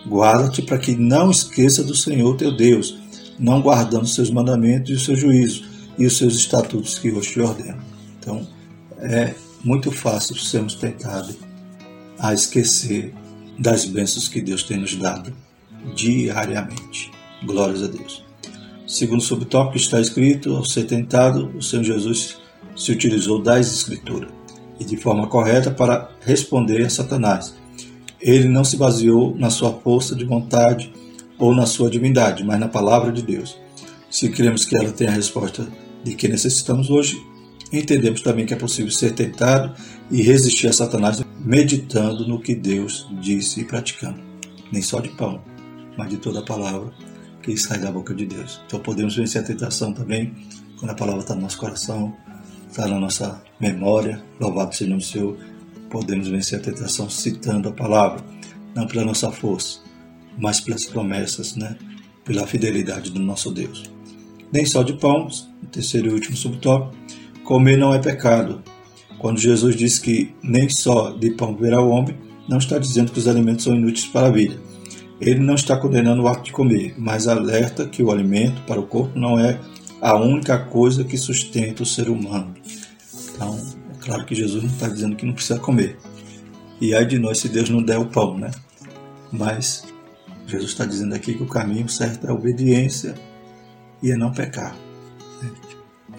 Guarda-te 0.08 0.64
para 0.64 0.80
que 0.80 0.96
não 0.96 1.30
esqueça 1.30 1.84
do 1.84 1.94
Senhor 1.94 2.36
teu 2.38 2.56
Deus, 2.56 2.98
não 3.38 3.62
guardando 3.62 4.04
os 4.04 4.16
seus 4.16 4.32
mandamentos 4.32 4.90
e 4.90 4.94
os 4.94 5.06
seus 5.06 5.20
juízos 5.20 5.70
e 5.98 6.08
os 6.08 6.18
seus 6.18 6.36
estatutos 6.36 6.98
que 6.98 7.12
hoje 7.12 7.34
te 7.34 7.42
ordeno. 7.42 7.84
Então, 8.20 8.48
é 8.98 9.36
muito 9.64 9.92
fácil 9.92 10.36
sermos 10.36 10.74
tentados 10.74 11.36
a 12.18 12.34
esquecer 12.34 13.14
das 13.60 13.86
bênçãos 13.86 14.28
que 14.28 14.42
Deus 14.42 14.64
tem 14.64 14.78
nos 14.78 14.96
dado 14.96 15.32
diariamente. 15.96 17.12
Glórias 17.44 17.84
a 17.84 17.88
Deus. 17.88 18.24
Segundo 18.88 19.22
subtópico 19.22 19.78
está 19.78 20.00
escrito, 20.00 20.56
ao 20.56 20.66
ser 20.66 20.86
tentado, 20.86 21.52
o 21.56 21.62
Senhor 21.62 21.84
Jesus 21.84 22.38
se 22.76 22.92
utilizou 22.92 23.42
das 23.42 23.74
Escrituras 23.74 24.30
e 24.80 24.86
de 24.86 24.98
forma 24.98 25.28
correta 25.28 25.70
para 25.72 26.10
responder 26.22 26.84
a 26.84 26.90
Satanás 26.90 27.61
ele 28.22 28.48
não 28.48 28.64
se 28.64 28.78
baseou 28.78 29.36
na 29.36 29.50
sua 29.50 29.74
força 29.74 30.16
de 30.16 30.26
vontade 30.26 30.94
ou 31.38 31.56
na 31.56 31.66
sua 31.66 31.90
divindade, 31.90 32.44
mas 32.44 32.60
na 32.60 32.68
palavra 32.68 33.12
de 33.12 33.22
Deus. 33.22 33.58
Se 34.10 34.30
queremos 34.30 34.66
que 34.66 34.76
ela 34.76 34.92
tenha 34.92 35.10
a 35.10 35.14
resposta 35.14 35.68
de 36.04 36.16
que 36.16 36.28
necessitamos 36.28 36.90
hoje, 36.90 37.18
entendemos 37.72 38.22
também 38.22 38.46
que 38.46 38.54
é 38.54 38.58
possível 38.58 38.92
ser 38.92 39.14
tentado 39.14 39.74
e 40.12 40.22
resistir 40.22 40.68
a 40.68 40.74
Satanás 40.74 41.24
meditando 41.40 42.28
no 42.28 42.40
que 42.40 42.54
Deus 42.54 43.08
disse 43.22 43.62
e 43.62 43.66
praticando. 43.66 44.20
Nem 44.72 44.82
só 44.82 45.00
de 45.00 45.10
pão, 45.10 45.42
mas 45.98 46.10
de 46.10 46.18
toda 46.18 46.40
a 46.40 46.46
palavra 46.46 46.92
que 47.42 47.58
sai 47.58 47.80
da 47.80 47.92
boca 47.92 48.14
de 48.14 48.26
Deus. 48.26 48.62
Então 48.68 48.80
podemos 48.80 49.16
vencer 49.16 49.42
a 49.42 49.46
tentação 49.46 49.94
também 49.94 50.34
quando 50.78 50.92
a 50.92 50.96
palavra 50.96 51.22
está 51.22 51.34
no 51.34 51.42
nosso 51.42 51.58
coração, 51.58 52.16
está 52.70 52.88
na 52.88 53.00
nossa 53.00 53.42
memória. 53.60 54.22
Louvado 54.40 54.76
seja 54.76 54.96
o 54.96 55.02
Senhor 55.02 55.38
podemos 55.92 56.28
vencer 56.30 56.60
a 56.60 56.64
tentação 56.64 57.10
citando 57.10 57.70
a 57.70 57.74
palavra, 57.74 58.24
não 58.74 58.88
pela 58.88 59.06
nossa 59.06 59.30
força, 59.32 59.80
mas 60.40 60.62
pelas 60.62 60.86
promessas, 60.86 61.56
né? 61.56 61.78
pela 62.24 62.48
fidelidade 62.48 63.12
do 63.12 63.20
nosso 63.20 63.52
Deus. 63.52 63.92
Nem 64.52 64.66
só 64.66 64.84
de 64.84 64.94
pão, 64.94 65.28
terceiro 65.72 66.10
e 66.10 66.14
último 66.14 66.36
subtópico, 66.36 66.96
comer 67.44 67.78
não 67.78 67.94
é 67.94 68.00
pecado. 68.00 68.64
Quando 69.20 69.40
Jesus 69.40 69.76
diz 69.76 70.00
que 70.00 70.34
nem 70.42 70.70
só 70.70 71.12
de 71.12 71.32
pão 71.32 71.56
verá 71.56 71.82
o 71.82 71.90
homem, 71.90 72.18
não 72.48 72.58
está 72.58 72.80
dizendo 72.80 73.12
que 73.12 73.20
os 73.20 73.28
alimentos 73.28 73.64
são 73.64 73.76
inúteis 73.76 74.06
para 74.06 74.28
a 74.28 74.32
vida. 74.32 74.56
Ele 75.20 75.40
não 75.40 75.54
está 75.54 75.78
condenando 75.78 76.24
o 76.24 76.28
ato 76.28 76.44
de 76.44 76.52
comer, 76.52 76.96
mas 76.98 77.28
alerta 77.28 77.86
que 77.86 78.02
o 78.02 78.12
alimento 78.12 78.62
para 78.64 78.80
o 78.80 78.88
corpo 78.88 79.18
não 79.18 79.40
é 79.40 79.60
a 80.02 80.16
única 80.18 80.58
coisa 80.58 81.04
que 81.04 81.18
sustenta 81.18 81.84
o 81.84 81.86
ser 81.86 82.10
humano. 82.10 82.56
Então, 83.34 83.60
Claro 84.02 84.26
que 84.26 84.36
Jesus 84.36 84.64
não 84.64 84.70
está 84.70 84.88
dizendo 84.88 85.16
que 85.16 85.26
não 85.26 85.34
precisa 85.34 85.60
comer. 85.60 85.98
E 86.80 86.96
ai 86.96 87.06
de 87.06 87.20
nós 87.20 87.38
se 87.38 87.48
Deus 87.48 87.70
não 87.70 87.84
der 87.84 88.00
o 88.00 88.08
pão, 88.08 88.38
né? 88.38 88.50
Mas 89.32 89.86
Jesus 90.48 90.72
está 90.72 90.86
dizendo 90.86 91.14
aqui 91.14 91.36
que 91.36 91.44
o 91.44 91.48
caminho 91.48 91.88
certo 91.88 92.26
é 92.28 92.32
a 92.32 92.34
obediência 92.34 93.14
e 94.02 94.12
é 94.12 94.18
não 94.18 94.32
pecar. 94.32 94.76
Né? 95.42 95.52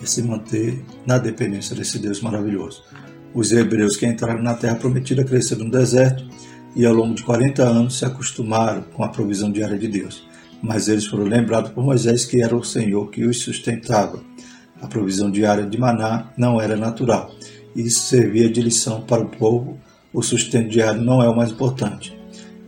É 0.01 0.07
se 0.07 0.23
manter 0.23 0.85
na 1.05 1.18
dependência 1.18 1.75
desse 1.75 1.99
Deus 1.99 2.21
maravilhoso. 2.21 2.85
Os 3.35 3.51
hebreus 3.51 3.97
que 3.97 4.07
entraram 4.07 4.42
na 4.42 4.55
terra 4.55 4.77
prometida 4.77 5.25
cresceram 5.25 5.64
no 5.64 5.71
deserto 5.71 6.25
e 6.77 6.87
ao 6.87 6.95
longo 6.95 7.14
de 7.14 7.23
40 7.23 7.62
anos 7.62 7.99
se 7.99 8.05
acostumaram 8.05 8.83
com 8.95 9.03
a 9.03 9.09
provisão 9.09 9.51
diária 9.51 9.79
de 9.79 9.88
Deus. 9.88 10.27
Mas 10.62 10.88
eles 10.88 11.07
foram 11.07 11.25
lembrados 11.25 11.73
por 11.73 11.83
Moisés 11.83 12.25
que 12.25 12.40
era 12.40 12.57
o 12.57 12.62
Senhor 12.62 13.11
que 13.11 13.25
os 13.25 13.40
sustentava. 13.40 14.23
A 14.81 14.87
provisão 14.87 15.31
diária 15.31 15.66
de 15.66 15.79
maná 15.79 16.33
não 16.37 16.61
era 16.61 16.77
natural. 16.77 17.35
Isso 17.74 18.00
servia 18.00 18.50
de 18.50 18.61
lição 18.61 19.00
para 19.02 19.22
o 19.22 19.28
povo. 19.28 19.78
O 20.12 20.22
sustento 20.22 20.68
diário 20.68 21.00
não 21.00 21.22
é 21.22 21.28
o 21.28 21.37
mais 21.37 21.50
importante. 21.50 22.16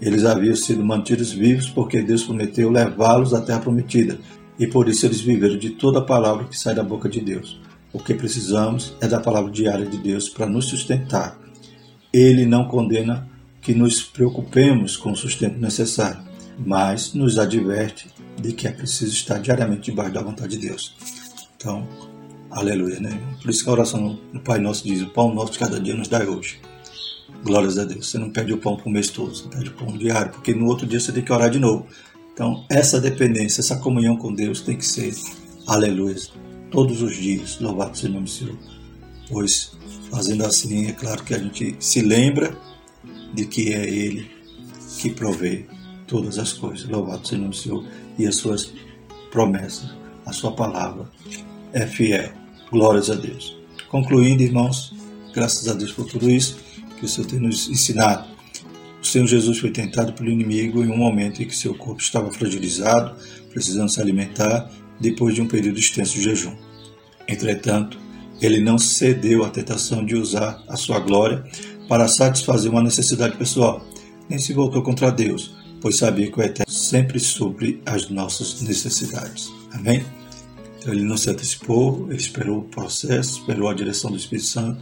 Eles 0.01 0.25
haviam 0.25 0.57
sido 0.57 0.85
mantidos 0.85 1.33
vivos 1.33 1.69
porque 1.69 2.03
Deus 2.03 2.25
prometeu 2.25 2.71
levá-los 2.71 3.33
à 3.33 3.41
terra 3.41 3.61
prometida, 3.61 4.19
e 4.59 4.67
por 4.67 4.89
isso 4.89 5.07
eles 5.07 5.21
viveram 5.21 5.59
de 5.59 5.71
toda 5.71 5.99
a 5.99 6.05
palavra 6.05 6.45
que 6.45 6.59
sai 6.59 6.75
da 6.75 6.83
boca 6.83 7.09
de 7.09 7.21
Deus. 7.21 7.61
O 7.93 7.99
que 7.99 8.13
precisamos 8.13 8.95
é 9.01 9.07
da 9.07 9.21
palavra 9.21 9.51
diária 9.51 9.87
de 9.87 9.99
Deus 9.99 10.29
para 10.29 10.47
nos 10.47 10.67
sustentar. 10.67 11.39
Ele 12.13 12.45
não 12.45 12.67
condena 12.67 13.29
que 13.61 13.75
nos 13.75 14.03
preocupemos 14.03 14.97
com 14.97 15.13
o 15.13 15.17
sustento 15.17 15.59
necessário, 15.59 16.21
mas 16.59 17.15
nos 17.15 17.39
adverte 17.39 18.09
de 18.41 18.53
que 18.53 18.67
é 18.67 18.73
preciso 18.73 19.13
estar 19.13 19.39
diariamente 19.39 19.91
debaixo 19.91 20.13
da 20.13 20.23
vontade 20.23 20.57
de 20.59 20.69
Deus. 20.69 20.95
Então, 21.57 21.87
aleluia, 22.55 23.01
né? 23.01 23.21
Por 23.43 23.51
isso 23.51 23.63
que 23.63 23.69
a 23.69 23.73
oração 23.73 24.19
do 24.33 24.41
Pai 24.41 24.59
Nosso 24.59 24.85
diz: 24.85 25.03
O 25.03 25.11
pão 25.11 25.35
nosso 25.35 25.53
de 25.53 25.59
cada 25.59 25.79
dia 25.81 25.95
nos 25.95 26.09
dá 26.09 26.23
hoje. 26.23 26.61
Glórias 27.43 27.79
a 27.79 27.85
Deus. 27.85 28.11
Você 28.11 28.19
não 28.19 28.31
pede 28.31 28.53
o 28.53 28.59
pão 28.59 28.77
para 28.77 28.89
o 28.89 28.91
mês 28.91 29.09
todo, 29.11 29.35
você 29.35 29.47
pede 29.49 29.69
o 29.69 29.73
pão 29.73 29.97
diário, 29.99 30.33
porque 30.33 30.55
no 30.55 30.67
outro 30.67 30.87
dia 30.87 30.99
você 30.99 31.13
tem 31.13 31.23
que 31.23 31.33
orar 31.33 31.51
de 31.51 31.59
novo. 31.59 31.87
Então, 32.33 32.65
essa 32.71 33.01
dependência, 33.01 33.61
essa 33.61 33.77
comunhão 33.77 34.17
com 34.17 34.33
Deus 34.33 34.61
tem 34.61 34.77
que 34.77 34.85
ser, 34.85 35.15
aleluia, 35.67 36.17
todos 36.71 37.03
os 37.03 37.17
dias. 37.17 37.61
Louvado 37.61 37.97
seja 37.97 38.09
o 38.09 38.13
nome 38.13 38.25
do 38.25 38.31
Senhor. 38.31 38.59
Pois, 39.29 39.73
fazendo 40.11 40.45
assim, 40.45 40.87
é 40.87 40.93
claro 40.93 41.23
que 41.23 41.35
a 41.35 41.39
gente 41.39 41.77
se 41.79 42.01
lembra 42.01 42.57
de 43.35 43.47
que 43.47 43.73
é 43.73 43.89
Ele 43.89 44.31
que 44.99 45.11
provê 45.11 45.67
todas 46.07 46.39
as 46.39 46.53
coisas. 46.53 46.89
Louvado 46.89 47.27
seja 47.27 47.37
o 47.37 47.43
nome 47.43 47.55
do 47.55 47.57
Senhor 47.57 47.85
e 48.19 48.27
as 48.27 48.37
suas 48.37 48.73
promessas, 49.31 49.91
a 50.25 50.33
sua 50.33 50.53
palavra 50.53 51.09
é 51.73 51.87
fiel. 51.87 52.44
Glórias 52.71 53.11
a 53.11 53.15
Deus. 53.15 53.57
Concluindo, 53.89 54.43
irmãos, 54.43 54.95
graças 55.33 55.69
a 55.69 55.75
Deus 55.75 55.93
por 55.93 56.07
tudo 56.07 56.31
isso 56.31 56.57
que 56.99 57.05
o 57.05 57.09
Senhor 57.09 57.27
tem 57.27 57.39
nos 57.39 57.69
ensinado. 57.69 58.27
O 59.03 59.07
Senhor 59.07 59.27
Jesus 59.27 59.59
foi 59.59 59.71
tentado 59.71 60.13
pelo 60.15 60.31
inimigo 60.31 60.83
em 60.83 60.91
um 60.91 60.97
momento 60.97 61.43
em 61.43 61.47
que 61.47 61.55
seu 61.55 61.75
corpo 61.75 62.01
estava 62.01 62.33
fragilizado, 62.33 63.15
precisando 63.51 63.91
se 63.91 64.01
alimentar, 64.01 64.71
depois 64.99 65.35
de 65.35 65.43
um 65.43 65.47
período 65.47 65.79
extenso 65.79 66.15
de 66.15 66.23
jejum. 66.23 66.55
Entretanto, 67.29 67.99
ele 68.41 68.61
não 68.61 68.79
cedeu 68.79 69.45
à 69.45 69.51
tentação 69.51 70.05
de 70.05 70.17
usar 70.17 70.63
a 70.69 70.77
sua 70.77 70.99
glória 70.99 71.45
para 71.89 72.09
satisfazer 72.09 72.71
uma 72.71 72.83
necessidade 72.83 73.37
pessoal, 73.37 73.87
nem 74.29 74.39
se 74.39 74.53
voltou 74.53 74.83
contra 74.83 75.11
Deus, 75.11 75.55
pois 75.81 75.97
sabia 75.97 76.31
que 76.31 76.39
o 76.39 76.43
Eterno 76.43 76.73
sempre 76.73 77.21
supre 77.21 77.83
as 77.85 78.09
nossas 78.09 78.63
necessidades. 78.63 79.53
Amém? 79.73 80.03
Ele 80.87 81.03
não 81.03 81.17
se 81.17 81.31
antecipou, 81.31 82.07
ele 82.11 82.21
esperou 82.21 82.59
o 82.59 82.65
processo, 82.65 83.41
esperou 83.41 83.69
a 83.69 83.75
direção 83.75 84.11
do 84.11 84.17
Espírito 84.17 84.47
Santo 84.49 84.81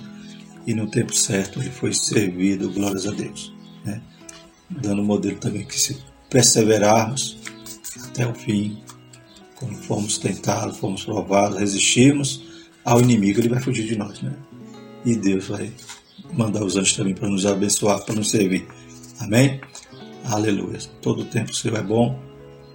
e 0.67 0.75
no 0.75 0.89
tempo 0.89 1.15
certo 1.15 1.61
ele 1.61 1.71
foi 1.71 1.93
servido, 1.93 2.71
glórias 2.73 3.07
a 3.07 3.11
Deus. 3.11 3.53
Né? 3.85 4.01
Dando 4.69 5.03
modelo 5.03 5.39
também 5.39 5.65
que 5.65 5.79
se 5.79 5.99
perseverarmos 6.29 7.39
até 8.05 8.27
o 8.27 8.35
fim, 8.35 8.83
quando 9.57 9.77
formos 9.77 10.19
tentados, 10.19 10.79
formos 10.79 11.05
provados, 11.05 11.59
resistirmos 11.59 12.43
ao 12.85 13.01
inimigo, 13.01 13.41
ele 13.41 13.49
vai 13.49 13.61
fugir 13.61 13.87
de 13.87 13.97
nós. 13.97 14.21
Né? 14.21 14.35
E 15.05 15.15
Deus 15.15 15.47
vai 15.47 15.73
mandar 16.33 16.65
os 16.65 16.77
anjos 16.77 16.95
também 16.95 17.15
para 17.15 17.29
nos 17.29 17.47
abençoar, 17.47 18.05
para 18.05 18.15
nos 18.15 18.31
servir. 18.31 18.67
Amém? 19.21 19.61
Aleluia. 20.25 20.79
Todo 21.01 21.23
o 21.23 21.25
tempo 21.25 21.51
o 21.51 21.55
Senhor 21.55 21.79
é 21.79 21.83
bom 21.83 22.19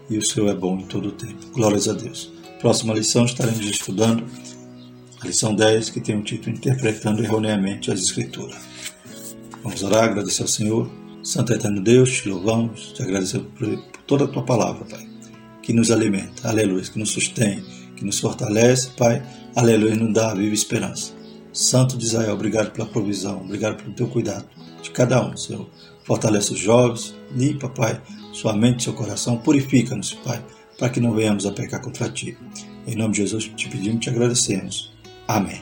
e 0.09 0.17
o 0.17 0.21
Senhor 0.21 0.49
é 0.49 0.53
bom 0.53 0.79
em 0.79 0.85
todo 0.85 1.09
o 1.09 1.11
tempo. 1.11 1.47
Glórias 1.53 1.87
a 1.87 1.93
Deus. 1.93 2.36
Próxima 2.59 2.91
lição 2.91 3.23
estaremos 3.23 3.63
estudando 3.63 4.25
a 5.21 5.27
lição 5.27 5.53
10, 5.53 5.91
que 5.91 6.01
tem 6.01 6.17
o 6.17 6.23
título 6.23 6.55
Interpretando 6.55 7.23
Erroneamente 7.23 7.91
as 7.91 7.99
Escrituras. 7.99 8.57
Vamos 9.63 9.83
orar, 9.83 10.05
agradecer 10.05 10.41
ao 10.41 10.47
Senhor. 10.47 10.89
Santo 11.23 11.53
Eterno 11.53 11.81
Deus, 11.81 12.21
te 12.21 12.29
louvamos, 12.29 12.93
te 12.93 13.03
agradecemos 13.03 13.47
por, 13.55 13.77
toda 14.07 14.25
a 14.25 14.27
tua 14.27 14.41
palavra, 14.41 14.85
Pai, 14.85 15.07
que 15.61 15.71
nos 15.71 15.91
alimenta, 15.91 16.49
aleluia, 16.49 16.83
que 16.83 16.97
nos 16.97 17.11
sustém, 17.11 17.63
que 17.95 18.03
nos 18.03 18.19
fortalece, 18.19 18.89
Pai, 18.97 19.21
aleluia, 19.55 19.95
nos 19.95 20.13
dá 20.13 20.31
a 20.31 20.35
viva 20.35 20.55
esperança. 20.55 21.13
Santo 21.53 21.95
de 21.95 22.05
Israel, 22.05 22.33
obrigado 22.33 22.71
pela 22.71 22.87
provisão, 22.87 23.41
obrigado 23.41 23.77
pelo 23.77 23.93
teu 23.93 24.07
cuidado 24.07 24.45
de 24.81 24.89
cada 24.89 25.23
um, 25.23 25.37
Senhor. 25.37 25.69
Fortalece 26.03 26.53
os 26.53 26.59
jovens, 26.59 27.13
limpa, 27.35 27.69
Pai, 27.69 28.01
sua 28.33 28.55
mente, 28.55 28.83
seu 28.83 28.93
coração, 28.93 29.37
purifica-nos, 29.37 30.13
Pai, 30.13 30.41
para 30.77 30.89
que 30.89 30.99
não 30.99 31.13
venhamos 31.13 31.45
a 31.45 31.51
pecar 31.51 31.81
contra 31.81 32.09
ti. 32.09 32.37
Em 32.85 32.95
nome 32.95 33.13
de 33.13 33.21
Jesus 33.21 33.51
te 33.55 33.67
pedimos 33.69 33.97
e 33.97 33.99
te 33.99 34.09
agradecemos. 34.09 34.93
Amém. 35.27 35.61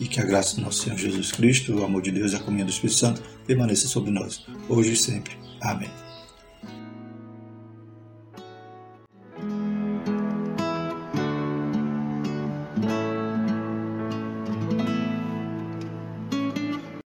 E 0.00 0.06
que 0.06 0.20
a 0.20 0.24
graça 0.24 0.56
do 0.56 0.62
nosso 0.62 0.82
Senhor 0.82 0.98
Jesus 0.98 1.32
Cristo, 1.32 1.74
o 1.74 1.84
amor 1.84 2.02
de 2.02 2.10
Deus 2.10 2.32
e 2.32 2.36
a 2.36 2.40
comunhão 2.40 2.66
do 2.66 2.72
Espírito 2.72 2.98
Santo 2.98 3.22
permaneça 3.46 3.86
sobre 3.86 4.10
nós, 4.10 4.44
hoje 4.68 4.92
e 4.92 4.96
sempre. 4.96 5.36
Amém. 5.60 6.11